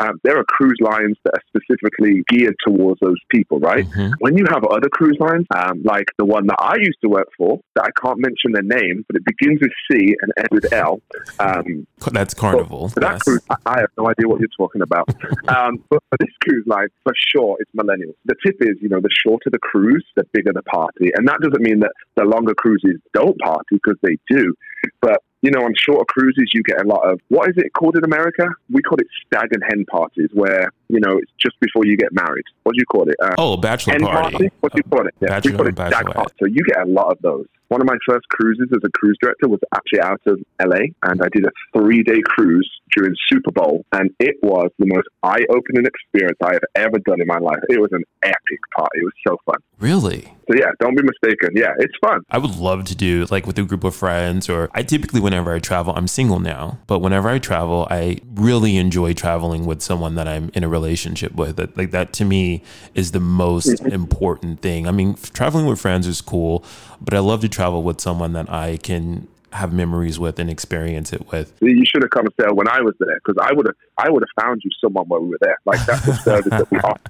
um, 0.00 0.20
there 0.24 0.38
are 0.38 0.44
cruise 0.44 0.78
lines 0.80 1.16
that 1.24 1.34
are 1.38 1.42
specifically 1.52 2.22
geared 2.28 2.56
towards 2.66 2.98
those 3.00 3.20
people, 3.30 3.58
right? 3.60 3.86
mhm. 3.86 4.12
When 4.18 4.36
you 4.36 4.44
have 4.50 4.64
other 4.64 4.88
cruise 4.88 5.16
lines, 5.20 5.46
um, 5.54 5.82
like 5.84 6.06
the 6.18 6.24
one 6.24 6.46
that 6.46 6.56
I 6.58 6.76
used 6.78 7.00
to 7.02 7.08
work 7.08 7.28
for, 7.36 7.60
that 7.76 7.84
I 7.84 7.90
can't 8.00 8.18
mention 8.18 8.52
their 8.52 8.62
name, 8.80 9.04
but 9.06 9.16
it 9.16 9.24
begins 9.24 9.60
with 9.60 9.72
C 9.90 10.16
and 10.20 10.32
ends 10.38 10.48
with 10.50 10.72
L. 10.72 11.00
Um, 11.38 11.86
that's 12.12 12.34
Carnival. 12.34 12.88
that 12.88 13.02
yes. 13.02 13.22
cruise, 13.22 13.42
I- 13.50 13.56
I 13.66 13.80
have 13.80 13.90
no 13.98 14.08
idea 14.08 14.26
what 14.26 14.40
you're 14.40 14.56
talking 14.56 14.82
about. 14.82 15.08
um, 15.48 15.82
but 15.90 16.02
for 16.08 16.16
this 16.18 16.34
cruise 16.42 16.66
line, 16.66 16.88
for 17.04 17.12
sure, 17.32 17.56
it's 17.60 17.70
millennials. 17.72 18.14
The 18.24 18.34
tip 18.44 18.56
is, 18.60 18.76
you 18.80 18.88
know, 18.88 19.00
the 19.00 19.10
shorter 19.24 19.50
the 19.50 19.58
cruise, 19.58 20.04
the 20.16 20.24
bigger 20.32 20.52
the 20.52 20.62
party. 20.62 21.10
And 21.14 21.28
that 21.28 21.38
doesn't 21.40 21.62
mean 21.62 21.80
that 21.80 21.92
the 22.16 22.24
longer 22.24 22.54
cruises 22.54 22.98
don't 23.14 23.38
party, 23.38 23.76
because 23.82 23.96
they 24.02 24.16
do. 24.28 24.54
But, 25.02 25.22
you 25.42 25.50
know, 25.50 25.64
on 25.64 25.72
shorter 25.74 26.04
cruises, 26.08 26.50
you 26.52 26.62
get 26.62 26.84
a 26.84 26.88
lot 26.88 27.02
of, 27.08 27.20
what 27.28 27.48
is 27.48 27.56
it 27.56 27.72
called 27.72 27.96
in 27.96 28.04
America? 28.04 28.46
We 28.70 28.82
call 28.82 28.98
it 28.98 29.06
stag 29.26 29.52
and 29.52 29.62
hen 29.68 29.84
parties, 29.86 30.28
where 30.32 30.72
you 30.90 31.00
know, 31.00 31.18
it's 31.18 31.32
just 31.40 31.58
before 31.60 31.86
you 31.86 31.96
get 31.96 32.12
married. 32.12 32.44
What 32.64 32.74
do 32.74 32.78
you 32.78 32.86
call 32.86 33.08
it? 33.08 33.16
Uh, 33.22 33.34
oh, 33.38 33.56
bachelor 33.56 33.94
hen 33.94 34.02
party. 34.02 34.50
What 34.60 34.72
do 34.72 34.78
you 34.78 34.90
call 34.90 35.06
it? 35.06 35.14
Yeah, 35.20 35.28
Bachelor 35.28 35.52
we 35.52 35.56
call 35.56 35.66
it 35.68 35.76
jag 35.92 36.14
party. 36.14 36.34
So 36.38 36.46
you 36.46 36.62
get 36.64 36.80
a 36.80 36.86
lot 36.86 37.12
of 37.12 37.18
those. 37.22 37.46
One 37.68 37.80
of 37.80 37.86
my 37.86 37.98
first 38.04 38.28
cruises 38.30 38.66
as 38.72 38.80
a 38.84 38.90
cruise 38.98 39.16
director 39.22 39.48
was 39.48 39.60
actually 39.72 40.00
out 40.00 40.20
of 40.26 40.40
LA, 40.60 40.90
and 41.04 41.22
I 41.22 41.28
did 41.32 41.44
a 41.44 41.50
three 41.72 42.02
day 42.02 42.20
cruise 42.24 42.68
during 42.96 43.14
Super 43.28 43.52
Bowl, 43.52 43.84
and 43.92 44.10
it 44.18 44.34
was 44.42 44.70
the 44.80 44.86
most 44.86 45.06
eye 45.22 45.44
opening 45.50 45.86
experience 45.86 46.36
I 46.42 46.54
have 46.54 46.64
ever 46.74 46.98
done 46.98 47.20
in 47.20 47.28
my 47.28 47.38
life. 47.38 47.60
It 47.68 47.80
was 47.80 47.92
an 47.92 48.02
epic 48.24 48.58
party. 48.76 48.98
It 48.98 49.04
was 49.04 49.12
so 49.24 49.36
fun. 49.46 49.60
Really? 49.78 50.34
So 50.50 50.56
yeah, 50.56 50.72
don't 50.80 50.96
be 50.96 51.04
mistaken. 51.04 51.50
Yeah, 51.54 51.72
it's 51.78 51.94
fun. 52.04 52.22
I 52.28 52.38
would 52.38 52.56
love 52.56 52.86
to 52.86 52.96
do 52.96 53.24
like 53.30 53.46
with 53.46 53.56
a 53.56 53.62
group 53.62 53.84
of 53.84 53.94
friends, 53.94 54.48
or 54.48 54.68
I 54.74 54.82
typically, 54.82 55.20
whenever 55.20 55.54
I 55.54 55.60
travel, 55.60 55.94
I'm 55.96 56.08
single 56.08 56.40
now, 56.40 56.80
but 56.88 56.98
whenever 56.98 57.28
I 57.28 57.38
travel, 57.38 57.86
I 57.88 58.18
really 58.34 58.78
enjoy 58.78 59.12
traveling 59.12 59.64
with 59.64 59.80
someone 59.80 60.16
that 60.16 60.26
I'm 60.26 60.50
in 60.54 60.64
a 60.64 60.68
relationship 60.68 60.79
with. 60.80 61.56
That, 61.56 61.76
like 61.76 61.90
that 61.90 62.12
to 62.14 62.24
me 62.24 62.62
is 62.94 63.12
the 63.12 63.20
most 63.20 63.68
mm-hmm. 63.68 63.92
important 63.92 64.60
thing. 64.60 64.86
I 64.86 64.90
mean, 64.90 65.14
traveling 65.32 65.66
with 65.66 65.80
friends 65.80 66.06
is 66.06 66.20
cool, 66.20 66.64
but 67.00 67.14
I 67.14 67.18
love 67.18 67.40
to 67.42 67.48
travel 67.48 67.82
with 67.82 68.00
someone 68.00 68.32
that 68.34 68.50
I 68.50 68.76
can 68.78 69.28
have 69.52 69.72
memories 69.72 70.18
with 70.18 70.38
and 70.38 70.48
experience 70.48 71.12
it 71.12 71.30
with. 71.32 71.52
You 71.60 71.84
should 71.84 72.02
have 72.02 72.10
come 72.10 72.26
and 72.26 72.34
sail 72.40 72.54
when 72.54 72.68
I 72.68 72.80
was 72.80 72.94
there 73.00 73.20
because 73.24 73.36
I 73.42 73.52
would 73.52 73.66
have 73.66 73.76
I 73.98 74.10
would 74.10 74.22
have 74.22 74.44
found 74.44 74.62
you 74.64 74.70
someone 74.80 75.06
while 75.08 75.20
we 75.20 75.28
were 75.28 75.38
there. 75.40 75.58
Like 75.64 75.84
that's 75.86 76.06
the 76.06 76.14
service 76.14 76.50
that 76.50 76.70
we 76.70 76.78
offer. 76.84 77.00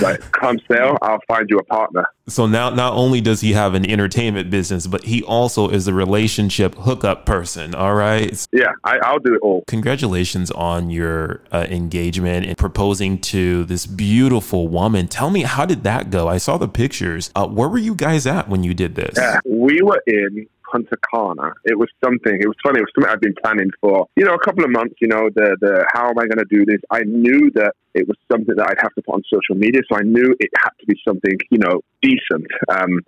Like 0.00 0.20
come 0.32 0.58
sail, 0.70 0.96
I'll 1.02 1.20
find 1.26 1.48
you 1.48 1.58
a 1.58 1.64
partner. 1.64 2.06
So 2.26 2.46
now, 2.46 2.70
not 2.70 2.94
only 2.94 3.20
does 3.20 3.42
he 3.42 3.52
have 3.52 3.74
an 3.74 3.88
entertainment 3.88 4.50
business, 4.50 4.86
but 4.86 5.04
he 5.04 5.22
also 5.22 5.68
is 5.68 5.86
a 5.86 5.94
relationship 5.94 6.74
hookup 6.74 7.26
person. 7.26 7.74
All 7.74 7.94
right. 7.94 8.46
Yeah, 8.52 8.72
I, 8.82 8.98
I'll 8.98 9.18
do 9.18 9.34
it 9.34 9.40
all. 9.42 9.64
Congratulations 9.66 10.50
on 10.52 10.90
your 10.90 11.42
uh, 11.52 11.66
engagement 11.68 12.46
and 12.46 12.56
proposing 12.56 13.20
to 13.22 13.64
this 13.64 13.84
beautiful 13.86 14.68
woman. 14.68 15.06
Tell 15.06 15.30
me, 15.30 15.42
how 15.42 15.66
did 15.66 15.82
that 15.84 16.10
go? 16.10 16.28
I 16.28 16.38
saw 16.38 16.56
the 16.56 16.68
pictures. 16.68 17.30
Uh, 17.34 17.46
where 17.46 17.68
were 17.68 17.78
you 17.78 17.94
guys 17.94 18.26
at 18.26 18.48
when 18.48 18.64
you 18.64 18.72
did 18.72 18.94
this? 18.94 19.14
Yeah, 19.18 19.38
we 19.44 19.80
were 19.82 20.02
in 20.06 20.46
Punta 20.70 20.96
Cana. 21.12 21.52
It 21.64 21.78
was 21.78 21.88
something. 22.02 22.40
It 22.40 22.46
was 22.48 22.56
funny. 22.62 22.80
It 22.80 22.82
was 22.82 22.92
something 22.94 23.12
I've 23.12 23.20
been 23.20 23.34
planning 23.42 23.70
for, 23.80 24.08
you 24.16 24.24
know, 24.24 24.34
a 24.34 24.40
couple 24.40 24.64
of 24.64 24.70
months. 24.70 24.94
You 25.00 25.08
know, 25.08 25.28
the 25.34 25.56
the 25.60 25.86
how 25.92 26.08
am 26.08 26.18
I 26.18 26.26
going 26.26 26.38
to 26.38 26.46
do 26.48 26.64
this? 26.64 26.80
I 26.90 27.02
knew 27.02 27.50
that 27.54 27.74
it 27.94 28.08
was 28.08 28.16
something 28.30 28.54
that 28.56 28.66
I'd 28.66 28.82
have 28.82 28.94
to 28.94 29.02
put 29.02 29.14
on 29.14 29.22
social 29.32 29.54
media, 29.54 29.82
so 29.88 29.96
I 29.96 30.02
knew 30.02 30.34
it 30.38 30.50
had 30.62 30.70
to 30.80 30.86
be 30.86 30.96
something, 31.06 31.36
you 31.50 31.58
know, 31.58 31.80
decent. 32.02 32.46
Um, 32.68 33.00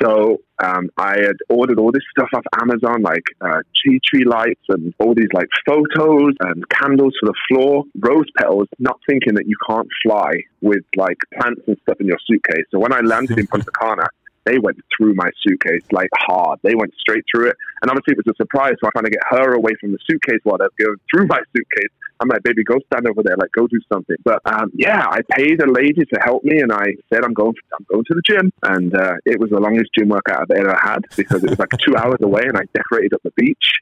so 0.00 0.38
um, 0.62 0.90
I 0.96 1.18
had 1.18 1.36
ordered 1.48 1.78
all 1.78 1.92
this 1.92 2.02
stuff 2.10 2.28
off 2.34 2.44
Amazon, 2.60 3.02
like 3.02 3.24
uh, 3.40 3.60
tea 3.82 4.00
tree 4.04 4.24
lights 4.24 4.62
and 4.68 4.94
all 4.98 5.14
these 5.14 5.32
like 5.32 5.48
photos 5.66 6.34
and 6.40 6.68
candles 6.68 7.14
for 7.20 7.26
the 7.26 7.34
floor, 7.48 7.84
rose 8.00 8.26
petals. 8.36 8.68
Not 8.78 8.98
thinking 9.08 9.34
that 9.34 9.46
you 9.46 9.56
can't 9.68 9.88
fly 10.02 10.32
with 10.60 10.84
like 10.96 11.18
plants 11.34 11.62
and 11.66 11.76
stuff 11.82 11.98
in 12.00 12.06
your 12.06 12.18
suitcase. 12.26 12.64
So 12.70 12.78
when 12.78 12.92
I 12.92 13.00
landed 13.00 13.38
in 13.38 13.46
Punta 13.52 13.70
Cana 13.70 14.08
they 14.44 14.58
went 14.58 14.78
through 14.96 15.14
my 15.14 15.30
suitcase 15.42 15.82
like 15.92 16.10
hard. 16.16 16.58
They 16.62 16.74
went 16.74 16.92
straight 16.98 17.24
through 17.30 17.48
it. 17.48 17.56
And 17.80 17.90
obviously 17.90 18.12
it 18.12 18.22
was 18.24 18.34
a 18.34 18.36
surprise. 18.36 18.74
So 18.80 18.86
I'm 18.86 18.92
trying 18.92 19.04
to 19.04 19.10
get 19.10 19.22
her 19.30 19.54
away 19.54 19.72
from 19.80 19.92
the 19.92 19.98
suitcase 20.08 20.40
while 20.44 20.58
they're 20.58 20.68
going 20.78 20.96
through 21.10 21.26
my 21.26 21.40
suitcase. 21.54 21.92
I'm 22.20 22.28
like, 22.28 22.42
baby, 22.44 22.62
go 22.62 22.78
stand 22.86 23.08
over 23.08 23.22
there. 23.24 23.36
Like, 23.36 23.50
go 23.50 23.66
do 23.66 23.80
something. 23.92 24.16
But 24.24 24.40
um, 24.44 24.70
yeah, 24.74 25.04
I 25.10 25.20
paid 25.36 25.60
a 25.60 25.70
lady 25.70 26.04
to 26.04 26.20
help 26.22 26.44
me, 26.44 26.60
and 26.60 26.72
I 26.72 26.94
said 27.12 27.24
I'm 27.24 27.34
going. 27.34 27.54
I'm 27.76 27.84
going 27.90 28.04
to 28.04 28.14
the 28.14 28.22
gym, 28.22 28.52
and 28.62 28.94
uh, 28.94 29.14
it 29.26 29.40
was 29.40 29.50
the 29.50 29.58
longest 29.58 29.90
gym 29.98 30.08
workout 30.08 30.42
I've 30.42 30.56
ever 30.56 30.78
had 30.80 31.00
because 31.16 31.42
it 31.42 31.50
was 31.50 31.58
like 31.58 31.70
two 31.84 31.96
hours 31.96 32.18
away, 32.22 32.42
and 32.44 32.56
I 32.56 32.62
decorated 32.72 33.14
up 33.14 33.22
the 33.24 33.32
beach. 33.36 33.72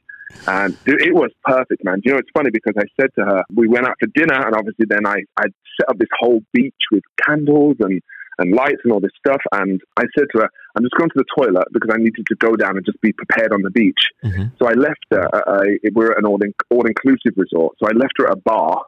And 0.47 0.75
it 0.87 1.13
was 1.13 1.29
perfect, 1.43 1.83
man. 1.83 2.01
You 2.03 2.13
know, 2.13 2.17
it's 2.17 2.29
funny 2.33 2.49
because 2.51 2.73
I 2.77 2.85
said 2.99 3.09
to 3.19 3.25
her, 3.25 3.43
we 3.53 3.67
went 3.67 3.85
out 3.85 3.97
for 3.99 4.07
dinner, 4.15 4.43
and 4.43 4.55
obviously 4.55 4.85
then 4.89 5.05
I 5.05 5.17
I 5.37 5.43
set 5.79 5.89
up 5.89 5.99
this 5.99 6.09
whole 6.19 6.41
beach 6.51 6.73
with 6.91 7.03
candles 7.25 7.75
and 7.79 8.01
and 8.39 8.53
lights 8.55 8.81
and 8.83 8.93
all 8.93 8.99
this 8.99 9.11
stuff. 9.17 9.41
And 9.51 9.81
I 9.97 10.03
said 10.17 10.27
to 10.33 10.39
her, 10.41 10.49
I'm 10.75 10.83
just 10.83 10.95
going 10.95 11.09
to 11.09 11.17
the 11.17 11.25
toilet 11.37 11.67
because 11.73 11.89
I 11.93 11.97
needed 11.97 12.25
to 12.27 12.35
go 12.35 12.55
down 12.55 12.77
and 12.77 12.85
just 12.85 12.99
be 13.01 13.11
prepared 13.13 13.53
on 13.53 13.61
the 13.61 13.69
beach. 13.71 14.01
Mhm. 14.23 14.51
So 14.57 14.67
I 14.67 14.73
left 14.73 15.05
her. 15.11 15.23
At 15.35 15.47
a, 15.47 15.77
we're 15.93 16.11
at 16.11 16.17
an 16.19 16.25
all, 16.25 16.39
all 16.69 16.85
inclusive 16.85 17.33
resort. 17.37 17.75
So 17.79 17.87
I 17.89 17.91
left 17.93 18.13
her 18.17 18.27
at 18.27 18.33
a 18.37 18.41
bar 18.41 18.83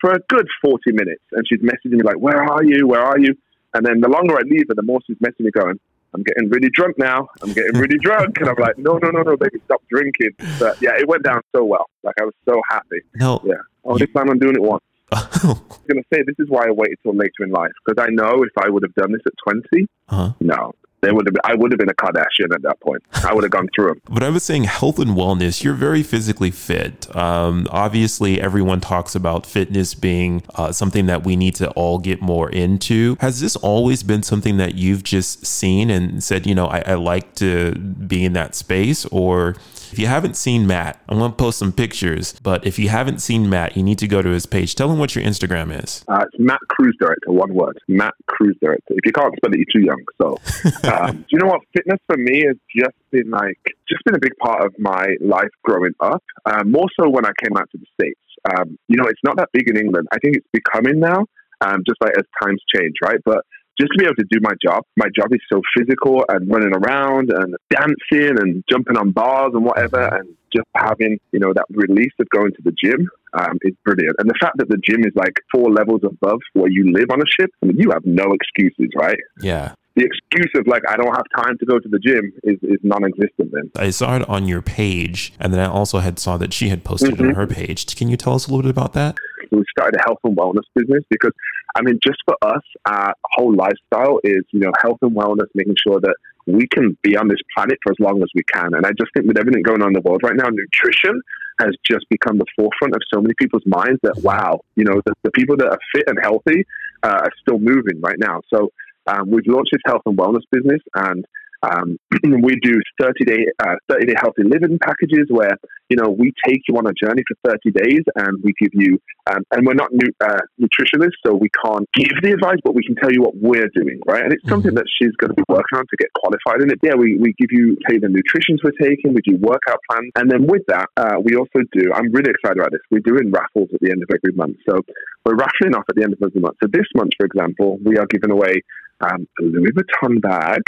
for 0.00 0.12
a 0.12 0.18
good 0.28 0.48
40 0.62 0.92
minutes. 0.92 1.22
And 1.32 1.44
she's 1.48 1.60
messaging 1.60 1.98
me 1.98 2.02
like, 2.02 2.16
Where 2.18 2.42
are 2.42 2.64
you? 2.64 2.86
Where 2.86 3.02
are 3.02 3.18
you? 3.18 3.34
And 3.74 3.84
then 3.86 4.00
the 4.00 4.08
longer 4.08 4.34
I 4.36 4.42
leave 4.42 4.64
her, 4.68 4.74
the 4.74 4.82
more 4.82 5.00
she's 5.06 5.18
messaging 5.18 5.44
me 5.46 5.50
going, 5.52 5.78
I'm 6.12 6.24
getting 6.24 6.48
really 6.48 6.70
drunk 6.70 6.98
now. 6.98 7.28
I'm 7.40 7.52
getting 7.52 7.74
really 7.78 7.98
drunk. 8.02 8.38
And 8.40 8.48
I'm 8.48 8.56
like, 8.58 8.76
no, 8.78 8.98
no, 8.98 9.10
no, 9.10 9.22
no, 9.22 9.36
baby, 9.36 9.60
stop 9.66 9.80
drinking. 9.88 10.30
But 10.58 10.82
yeah, 10.82 10.96
it 10.98 11.06
went 11.06 11.22
down 11.22 11.40
so 11.54 11.64
well. 11.64 11.88
Like 12.02 12.16
I 12.20 12.24
was 12.24 12.34
so 12.48 12.60
happy. 12.68 13.02
No. 13.14 13.40
Yeah. 13.44 13.54
Oh, 13.84 13.96
this 13.96 14.08
time 14.12 14.28
I'm 14.28 14.38
doing 14.40 14.56
it 14.56 14.62
once. 14.62 14.82
I 15.12 15.28
was 15.42 15.80
going 15.88 16.02
to 16.02 16.08
say, 16.14 16.22
this 16.26 16.36
is 16.38 16.48
why 16.48 16.66
I 16.66 16.70
waited 16.70 16.98
till 17.02 17.14
later 17.14 17.42
in 17.42 17.50
life. 17.50 17.72
Because 17.84 18.02
I 18.02 18.10
know 18.10 18.42
if 18.42 18.52
I 18.64 18.68
would 18.68 18.82
have 18.82 18.94
done 18.94 19.12
this 19.12 19.22
at 19.26 19.32
20, 19.44 19.88
uh-huh. 20.08 20.32
no. 20.40 20.72
There 21.02 21.14
would 21.14 21.26
have 21.26 21.34
been, 21.34 21.40
I 21.44 21.54
would 21.54 21.72
have 21.72 21.78
been 21.78 21.88
a 21.88 21.94
Kardashian 21.94 22.54
at 22.54 22.62
that 22.62 22.80
point. 22.80 23.02
I 23.24 23.34
would 23.34 23.44
have 23.44 23.50
gone 23.50 23.68
through 23.74 23.88
them. 23.88 24.00
But 24.10 24.22
I 24.24 24.28
was 24.28 24.42
saying 24.42 24.64
health 24.64 24.98
and 24.98 25.12
wellness, 25.12 25.62
you're 25.64 25.74
very 25.74 26.02
physically 26.02 26.50
fit. 26.50 27.14
Um, 27.16 27.66
obviously, 27.70 28.40
everyone 28.40 28.80
talks 28.80 29.14
about 29.14 29.46
fitness 29.46 29.94
being 29.94 30.42
uh, 30.56 30.72
something 30.72 31.06
that 31.06 31.24
we 31.24 31.36
need 31.36 31.54
to 31.56 31.70
all 31.70 31.98
get 31.98 32.20
more 32.20 32.50
into. 32.50 33.16
Has 33.20 33.40
this 33.40 33.56
always 33.56 34.02
been 34.02 34.22
something 34.22 34.58
that 34.58 34.74
you've 34.74 35.04
just 35.04 35.46
seen 35.46 35.88
and 35.90 36.22
said, 36.22 36.46
you 36.46 36.54
know, 36.54 36.66
I, 36.66 36.82
I 36.86 36.94
like 36.94 37.34
to 37.36 37.74
be 37.74 38.24
in 38.24 38.34
that 38.34 38.54
space? 38.54 39.06
Or 39.06 39.56
if 39.92 39.98
you 39.98 40.06
haven't 40.06 40.36
seen 40.36 40.66
Matt, 40.66 41.00
I'm 41.08 41.18
going 41.18 41.32
to 41.32 41.36
post 41.36 41.58
some 41.58 41.72
pictures. 41.72 42.34
But 42.42 42.66
if 42.66 42.78
you 42.78 42.88
haven't 42.88 43.20
seen 43.20 43.50
Matt, 43.50 43.76
you 43.76 43.82
need 43.82 43.98
to 43.98 44.08
go 44.08 44.22
to 44.22 44.28
his 44.28 44.46
page. 44.46 44.74
Tell 44.74 44.90
him 44.90 44.98
what 44.98 45.14
your 45.14 45.24
Instagram 45.24 45.82
is. 45.82 46.04
Uh, 46.06 46.24
it's 46.26 46.38
Matt 46.38 46.60
Cruise 46.68 46.96
Director, 47.00 47.32
one 47.32 47.52
word. 47.54 47.78
Matt 47.88 48.14
Cruise 48.26 48.56
Director. 48.60 48.94
If 48.94 49.04
you 49.04 49.12
can't 49.12 49.34
spell 49.36 49.52
it, 49.52 49.58
you're 49.58 49.66
too 49.72 49.84
young. 49.84 50.04
So, 50.20 50.38
um, 50.92 51.16
do 51.18 51.26
you 51.28 51.38
know 51.38 51.46
what? 51.46 51.60
Fitness 51.76 51.98
for 52.06 52.16
me 52.16 52.44
has 52.46 52.56
just 52.74 52.96
been 53.10 53.30
like, 53.30 53.58
just 53.88 54.04
been 54.04 54.14
a 54.14 54.20
big 54.20 54.36
part 54.42 54.64
of 54.64 54.74
my 54.78 55.16
life 55.20 55.50
growing 55.62 55.92
up. 56.00 56.22
Um, 56.46 56.70
more 56.70 56.86
so 56.98 57.08
when 57.08 57.24
I 57.24 57.32
came 57.42 57.56
out 57.56 57.68
to 57.72 57.78
the 57.78 57.86
States. 58.00 58.20
Um, 58.48 58.78
you 58.88 58.96
know, 58.96 59.04
it's 59.06 59.20
not 59.22 59.36
that 59.36 59.48
big 59.52 59.68
in 59.68 59.76
England. 59.76 60.08
I 60.12 60.18
think 60.18 60.36
it's 60.36 60.46
becoming 60.52 60.98
now, 60.98 61.26
um, 61.60 61.82
just 61.86 62.00
like 62.00 62.12
as 62.16 62.24
times 62.42 62.62
change, 62.74 62.94
right? 63.02 63.18
But 63.24 63.44
just 63.78 63.92
to 63.92 63.98
be 63.98 64.04
able 64.04 64.16
to 64.16 64.26
do 64.30 64.38
my 64.40 64.52
job, 64.62 64.84
my 64.96 65.06
job 65.14 65.32
is 65.32 65.40
so 65.50 65.62
physical 65.76 66.24
and 66.28 66.50
running 66.50 66.72
around 66.74 67.30
and 67.32 67.56
dancing 67.70 68.38
and 68.38 68.62
jumping 68.70 68.96
on 68.96 69.10
bars 69.10 69.52
and 69.54 69.64
whatever, 69.64 70.02
and 70.16 70.28
just 70.54 70.66
having 70.76 71.18
you 71.32 71.38
know 71.38 71.52
that 71.54 71.64
release 71.70 72.12
of 72.20 72.28
going 72.30 72.52
to 72.52 72.62
the 72.62 72.72
gym 72.72 73.08
um, 73.34 73.58
is 73.62 73.74
brilliant. 73.84 74.16
And 74.18 74.28
the 74.28 74.38
fact 74.40 74.58
that 74.58 74.68
the 74.68 74.78
gym 74.84 75.00
is 75.00 75.12
like 75.14 75.34
four 75.52 75.70
levels 75.70 76.02
above 76.04 76.40
where 76.52 76.70
you 76.70 76.92
live 76.92 77.06
on 77.10 77.20
a 77.20 77.30
ship, 77.40 77.50
I 77.62 77.66
mean, 77.66 77.78
you 77.78 77.90
have 77.92 78.04
no 78.04 78.32
excuses, 78.32 78.90
right? 78.96 79.18
Yeah. 79.40 79.74
The 80.00 80.06
excuse 80.06 80.50
of 80.54 80.66
like 80.66 80.82
I 80.88 80.96
don't 80.96 81.14
have 81.14 81.26
time 81.36 81.58
to 81.58 81.66
go 81.66 81.78
to 81.78 81.88
the 81.88 81.98
gym 81.98 82.32
is, 82.42 82.56
is 82.62 82.78
non-existent. 82.82 83.50
Then 83.52 83.70
I 83.76 83.90
saw 83.90 84.16
it 84.16 84.26
on 84.30 84.48
your 84.48 84.62
page, 84.62 85.34
and 85.38 85.52
then 85.52 85.60
I 85.60 85.66
also 85.66 85.98
had 85.98 86.18
saw 86.18 86.38
that 86.38 86.54
she 86.54 86.70
had 86.70 86.84
posted 86.84 87.12
it 87.12 87.20
on 87.20 87.34
her 87.34 87.46
page. 87.46 87.94
Can 87.96 88.08
you 88.08 88.16
tell 88.16 88.34
us 88.34 88.46
a 88.46 88.50
little 88.50 88.62
bit 88.62 88.70
about 88.70 88.94
that? 88.94 89.16
we 89.50 89.64
started 89.70 89.98
a 89.98 90.02
health 90.04 90.18
and 90.24 90.36
wellness 90.36 90.64
business 90.74 91.04
because 91.10 91.32
I 91.76 91.82
mean, 91.82 91.98
just 92.02 92.18
for 92.24 92.36
us, 92.42 92.62
our 92.86 93.14
whole 93.32 93.54
lifestyle 93.54 94.20
is 94.24 94.42
you 94.52 94.60
know 94.60 94.72
health 94.80 94.98
and 95.02 95.14
wellness, 95.14 95.48
making 95.54 95.76
sure 95.86 96.00
that 96.00 96.16
we 96.46 96.66
can 96.66 96.96
be 97.02 97.16
on 97.16 97.28
this 97.28 97.38
planet 97.54 97.78
for 97.82 97.92
as 97.92 97.96
long 98.00 98.22
as 98.22 98.30
we 98.34 98.42
can. 98.44 98.74
And 98.74 98.86
I 98.86 98.90
just 98.90 99.12
think 99.14 99.26
with 99.26 99.38
everything 99.38 99.62
going 99.62 99.82
on 99.82 99.88
in 99.88 99.94
the 99.94 100.00
world 100.00 100.22
right 100.24 100.34
now, 100.34 100.48
nutrition 100.48 101.20
has 101.60 101.74
just 101.88 102.08
become 102.08 102.38
the 102.38 102.46
forefront 102.56 102.94
of 102.94 103.02
so 103.12 103.20
many 103.20 103.34
people's 103.38 103.62
minds 103.66 104.00
that 104.02 104.16
wow, 104.22 104.60
you 104.76 104.84
know, 104.84 105.00
the, 105.04 105.14
the 105.22 105.30
people 105.32 105.56
that 105.58 105.66
are 105.66 105.78
fit 105.94 106.04
and 106.08 106.18
healthy 106.22 106.64
uh, 107.02 107.20
are 107.24 107.32
still 107.40 107.58
moving 107.58 108.00
right 108.00 108.18
now. 108.18 108.40
So 108.52 108.70
um, 109.06 109.30
we've 109.30 109.46
launched 109.46 109.70
this 109.72 109.82
health 109.86 110.02
and 110.06 110.16
wellness 110.16 110.42
business, 110.50 110.80
and 110.94 111.24
um, 111.62 111.98
we 112.42 112.56
do 112.62 112.80
30 113.00 113.24
day 113.24 113.46
uh, 113.64 113.74
30 113.88 114.06
day 114.06 114.14
healthy 114.20 114.42
living 114.44 114.78
packages 114.78 115.26
where 115.28 115.56
you 115.90 115.96
know 115.96 116.08
we 116.08 116.32
take 116.46 116.62
you 116.68 116.76
on 116.76 116.86
a 116.86 116.94
journey 116.94 117.22
for 117.26 117.36
30 117.50 117.70
days 117.72 118.00
and 118.16 118.38
we 118.42 118.54
give 118.58 118.70
you 118.72 118.98
um, 119.26 119.42
and 119.52 119.66
we're 119.66 119.74
not 119.74 119.90
nu- 119.92 120.14
uh, 120.22 120.40
nutritionists 120.62 121.18
so 121.26 121.34
we 121.34 121.50
can't 121.62 121.86
give 121.92 122.14
the 122.22 122.32
advice 122.32 122.58
but 122.64 122.74
we 122.74 122.84
can 122.86 122.94
tell 122.96 123.12
you 123.12 123.20
what 123.20 123.34
we're 123.36 123.68
doing 123.74 124.00
right? 124.06 124.22
And 124.22 124.32
it's 124.32 124.48
something 124.48 124.74
that 124.74 124.86
she's 124.96 125.14
going 125.18 125.34
to 125.34 125.34
be 125.34 125.44
working 125.48 125.76
on 125.76 125.84
to 125.84 125.96
get 125.98 126.08
qualified 126.14 126.62
in 126.62 126.70
it. 126.70 126.78
Yeah 126.82 126.94
we, 126.94 127.18
we 127.18 127.34
give 127.38 127.50
you 127.50 127.76
the 127.90 128.08
nutritions 128.08 128.60
we're 128.62 128.78
taking 128.80 129.12
we 129.12 129.20
do 129.26 129.36
workout 129.36 129.80
plans 129.90 130.12
and 130.16 130.30
then 130.30 130.46
with 130.46 130.62
that 130.68 130.86
uh, 130.96 131.18
we 131.22 131.34
also 131.34 131.60
do 131.72 131.92
I'm 131.92 132.12
really 132.12 132.30
excited 132.30 132.58
about 132.58 132.70
this 132.70 132.80
we're 132.90 133.04
doing 133.04 133.30
raffles 133.30 133.68
at 133.74 133.80
the 133.80 133.90
end 133.90 134.02
of 134.02 134.08
every 134.14 134.34
month. 134.36 134.56
So 134.68 134.80
we're 135.26 135.36
raffling 135.36 135.74
off 135.74 135.84
at 135.88 135.96
the 135.96 136.04
end 136.04 136.14
of 136.14 136.22
every 136.22 136.40
month. 136.40 136.56
So 136.62 136.68
this 136.72 136.86
month 136.94 137.12
for 137.18 137.26
example 137.26 137.78
we 137.84 137.98
are 137.98 138.06
giving 138.06 138.30
away 138.30 138.62
um, 139.00 139.26
a 139.40 139.42
Louis 139.42 139.72
Vuitton 139.72 140.20
bag 140.22 140.62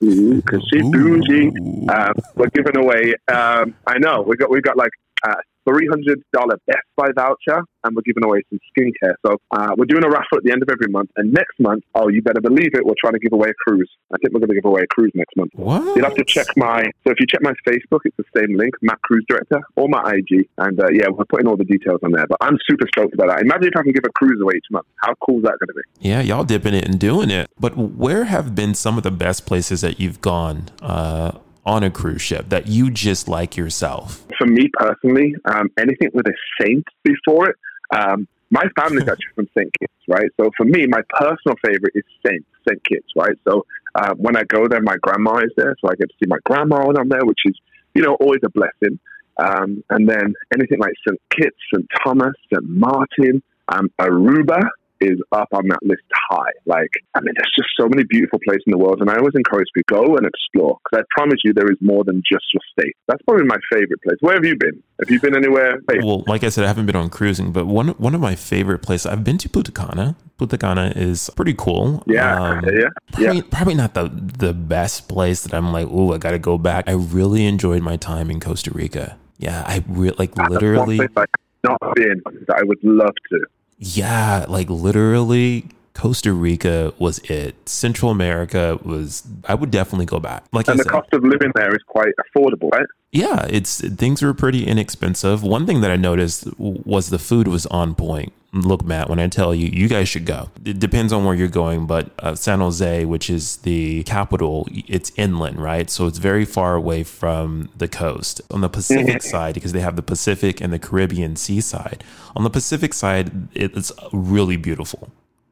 because 0.00 0.66
she's 0.72 0.82
bougie. 0.82 1.48
Um, 1.88 2.12
we're 2.34 2.48
giving 2.48 2.76
away. 2.76 3.14
Um, 3.32 3.74
I 3.86 3.98
know 3.98 4.22
we 4.22 4.36
got 4.36 4.50
we 4.50 4.60
got 4.60 4.76
like 4.76 4.92
uh, 5.26 5.34
$300 5.66 6.22
Best 6.66 6.78
Buy 6.96 7.08
voucher, 7.14 7.62
and 7.84 7.94
we're 7.94 8.02
giving 8.02 8.24
away 8.24 8.42
some 8.50 8.58
skincare. 8.72 9.14
So 9.24 9.36
uh, 9.50 9.74
we're 9.76 9.86
doing 9.86 10.04
a 10.04 10.08
raffle 10.08 10.38
at 10.38 10.44
the 10.44 10.52
end 10.52 10.62
of 10.62 10.68
every 10.70 10.90
month. 10.90 11.10
And 11.16 11.32
next 11.32 11.58
month, 11.58 11.84
oh, 11.94 12.08
you 12.08 12.22
better 12.22 12.40
believe 12.40 12.74
it, 12.74 12.84
we're 12.84 12.98
trying 12.98 13.14
to 13.14 13.18
give 13.18 13.32
away 13.32 13.48
a 13.50 13.54
cruise. 13.54 13.90
I 14.12 14.16
think 14.18 14.32
we're 14.32 14.40
going 14.40 14.50
to 14.50 14.54
give 14.54 14.64
away 14.64 14.82
a 14.82 14.86
cruise 14.86 15.12
next 15.14 15.36
month. 15.36 15.50
What? 15.54 15.96
You'll 15.96 16.04
have 16.04 16.14
to 16.14 16.24
check 16.24 16.46
my, 16.56 16.84
so 17.04 17.12
if 17.12 17.20
you 17.20 17.26
check 17.26 17.42
my 17.42 17.54
Facebook, 17.66 18.00
it's 18.04 18.16
the 18.16 18.24
same 18.36 18.56
link, 18.56 18.74
Matt 18.82 19.00
Cruise 19.02 19.24
Director, 19.28 19.60
or 19.76 19.88
my 19.88 20.02
IG. 20.14 20.48
And 20.58 20.80
uh, 20.80 20.86
yeah, 20.92 21.08
we're 21.08 21.24
putting 21.24 21.46
all 21.46 21.56
the 21.56 21.64
details 21.64 22.00
on 22.02 22.12
there. 22.12 22.26
But 22.26 22.38
I'm 22.40 22.56
super 22.68 22.86
stoked 22.88 23.14
about 23.14 23.28
that. 23.28 23.40
Imagine 23.42 23.68
if 23.68 23.76
I 23.76 23.82
can 23.82 23.92
give 23.92 24.04
a 24.06 24.12
cruise 24.12 24.40
away 24.40 24.54
each 24.56 24.70
month. 24.70 24.86
How 24.96 25.14
cool 25.26 25.38
is 25.38 25.44
that 25.44 25.58
going 25.58 25.68
to 25.68 25.74
be? 25.74 26.08
Yeah, 26.08 26.20
y'all 26.20 26.44
dipping 26.44 26.74
it 26.74 26.84
and 26.84 26.98
doing 26.98 27.30
it. 27.30 27.50
But 27.58 27.76
where 27.76 28.24
have 28.24 28.54
been 28.54 28.74
some 28.74 28.96
of 28.96 29.02
the 29.02 29.10
best 29.10 29.46
places 29.46 29.80
that 29.80 30.00
you've 30.00 30.20
gone 30.20 30.68
uh, 30.82 31.32
on 31.66 31.82
a 31.82 31.90
cruise 31.90 32.22
ship 32.22 32.48
that 32.48 32.66
you 32.68 32.90
just 32.90 33.28
like 33.28 33.56
yourself? 33.56 34.24
For 34.38 34.46
me 34.46 34.70
personally, 34.72 35.34
um, 35.44 35.68
anything 35.78 36.10
with 36.14 36.26
a 36.26 36.34
saint 36.60 36.84
before 37.02 37.50
it. 37.50 37.56
Um, 37.90 38.28
my 38.50 38.62
family's 38.78 39.08
actually 39.08 39.34
from 39.34 39.48
St. 39.58 39.70
Kitts, 39.78 39.92
right? 40.08 40.30
So 40.40 40.50
for 40.56 40.64
me, 40.64 40.86
my 40.86 41.02
personal 41.10 41.56
favorite 41.64 41.92
is 41.94 42.04
Saint 42.24 42.46
St. 42.68 42.82
Kitts, 42.84 43.08
right? 43.16 43.36
So 43.46 43.66
uh, 43.94 44.14
when 44.16 44.36
I 44.36 44.44
go 44.44 44.68
there, 44.68 44.80
my 44.80 44.96
grandma 45.02 45.38
is 45.38 45.52
there, 45.56 45.74
so 45.80 45.88
I 45.88 45.94
get 45.96 46.08
to 46.08 46.14
see 46.22 46.28
my 46.28 46.38
grandma 46.44 46.86
when 46.86 46.96
I'm 46.96 47.08
there, 47.08 47.24
which 47.24 47.40
is 47.44 47.58
you 47.94 48.02
know 48.02 48.14
always 48.20 48.40
a 48.44 48.50
blessing. 48.50 48.98
Um, 49.38 49.84
and 49.90 50.08
then 50.08 50.34
anything 50.54 50.78
like 50.78 50.94
St. 51.06 51.20
Kitts, 51.30 51.56
St. 51.74 51.86
Thomas, 52.02 52.32
St. 52.52 52.66
Martin, 52.66 53.42
um, 53.68 53.90
Aruba 54.00 54.62
is 55.00 55.18
up 55.32 55.48
on 55.52 55.68
that 55.68 55.78
list 55.82 56.02
high. 56.30 56.50
Like, 56.66 56.90
I 57.14 57.20
mean, 57.20 57.34
there's 57.36 57.52
just 57.56 57.68
so 57.78 57.88
many 57.88 58.04
beautiful 58.04 58.38
places 58.46 58.62
in 58.66 58.72
the 58.72 58.78
world, 58.78 59.00
and 59.00 59.10
I 59.10 59.16
always 59.16 59.34
encourage 59.34 59.68
people 59.74 60.02
to 60.02 60.06
go 60.08 60.16
and 60.16 60.26
explore 60.26 60.78
because 60.84 61.02
I 61.02 61.20
promise 61.20 61.38
you 61.44 61.52
there 61.52 61.70
is 61.70 61.78
more 61.80 62.04
than 62.04 62.22
just 62.30 62.44
your 62.52 62.60
state. 62.78 62.94
That's 63.08 63.22
probably 63.22 63.44
my 63.44 63.58
favorite 63.72 64.00
place. 64.02 64.16
Where 64.20 64.34
have 64.34 64.44
you 64.44 64.56
been? 64.56 64.82
Have 65.00 65.10
you 65.10 65.20
been 65.20 65.36
anywhere? 65.36 65.80
Well, 66.02 66.24
like 66.26 66.42
I 66.44 66.48
said, 66.48 66.64
I 66.64 66.68
haven't 66.68 66.86
been 66.86 66.96
on 66.96 67.10
cruising, 67.10 67.52
but 67.52 67.66
one 67.66 67.88
one 67.98 68.14
of 68.14 68.20
my 68.20 68.34
favorite 68.34 68.80
places 68.80 69.06
I've 69.06 69.24
been 69.24 69.38
to 69.38 69.48
Punta 69.48 69.72
Cana. 69.72 70.16
Punta 70.38 70.58
Cana 70.58 70.92
is 70.96 71.30
pretty 71.36 71.54
cool. 71.54 72.02
yeah, 72.06 72.40
Um, 72.40 72.64
yeah, 72.64 72.70
yeah. 72.72 72.88
Probably, 73.12 73.42
probably 73.42 73.74
not 73.74 73.94
the 73.94 74.08
the 74.38 74.52
best 74.54 75.08
place 75.08 75.42
that 75.42 75.52
I'm 75.54 75.72
like, 75.72 75.88
oh, 75.90 76.12
I 76.14 76.18
got 76.18 76.30
to 76.32 76.38
go 76.38 76.56
back. 76.58 76.88
I 76.88 76.92
really 76.92 77.46
enjoyed 77.46 77.82
my 77.82 77.96
time 77.96 78.30
in 78.30 78.40
Costa 78.40 78.70
Rica. 78.72 79.18
Yeah, 79.38 79.62
I 79.66 79.84
re- 79.86 80.12
like 80.18 80.34
That's 80.34 80.48
literally. 80.50 80.98
one 80.98 81.08
place 81.08 81.26
I've 81.64 81.70
not 81.80 81.94
been 81.94 82.22
that 82.46 82.56
I 82.56 82.62
would 82.64 82.78
love 82.82 83.14
to. 83.30 83.44
Yeah, 83.78 84.46
like 84.48 84.68
literally 84.70 85.66
Costa 85.94 86.32
Rica 86.32 86.92
was 86.98 87.18
it. 87.20 87.68
Central 87.68 88.10
America 88.10 88.78
was 88.82 89.26
I 89.46 89.54
would 89.54 89.70
definitely 89.70 90.06
go 90.06 90.18
back. 90.20 90.44
Like 90.52 90.68
And 90.68 90.74
I 90.74 90.76
the 90.76 90.84
said, 90.84 90.92
cost 90.92 91.12
of 91.12 91.22
living 91.24 91.52
there 91.54 91.74
is 91.74 91.82
quite 91.86 92.12
affordable, 92.24 92.70
right? 92.72 92.86
yeah, 93.12 93.46
it's 93.48 93.80
things 93.80 94.22
were 94.22 94.34
pretty 94.34 94.66
inexpensive. 94.66 95.42
One 95.42 95.66
thing 95.66 95.80
that 95.82 95.90
I 95.90 95.96
noticed 95.96 96.48
was 96.58 97.08
the 97.10 97.18
food 97.18 97.48
was 97.48 97.66
on 97.66 97.94
point. 97.94 98.32
Look, 98.62 98.84
Matt, 98.84 99.10
when 99.10 99.18
I 99.18 99.28
tell 99.28 99.54
you, 99.54 99.68
you 99.68 99.86
guys 99.86 100.08
should 100.08 100.24
go. 100.24 100.48
It 100.64 100.78
depends 100.78 101.12
on 101.12 101.24
where 101.24 101.34
you're 101.34 101.48
going, 101.48 101.86
but 101.86 102.10
uh, 102.20 102.34
San 102.34 102.60
Jose, 102.60 103.04
which 103.04 103.28
is 103.28 103.58
the 103.58 104.02
capital, 104.04 104.66
it's 104.70 105.12
inland, 105.16 105.60
right? 105.60 105.90
So 105.90 106.06
it's 106.06 106.18
very 106.18 106.46
far 106.46 106.74
away 106.74 107.04
from 107.04 107.68
the 107.76 107.86
coast. 107.86 108.40
On 108.50 108.62
the 108.62 108.70
Pacific 108.70 109.22
side, 109.22 109.54
because 109.54 109.72
they 109.72 109.80
have 109.80 109.96
the 109.96 110.02
Pacific 110.02 110.60
and 110.60 110.72
the 110.72 110.78
Caribbean 110.78 111.36
seaside. 111.36 112.02
On 112.34 112.44
the 112.44 112.50
Pacific 112.50 112.94
side, 112.94 113.48
it's 113.54 113.92
really 114.12 114.56
beautiful. 114.56 115.10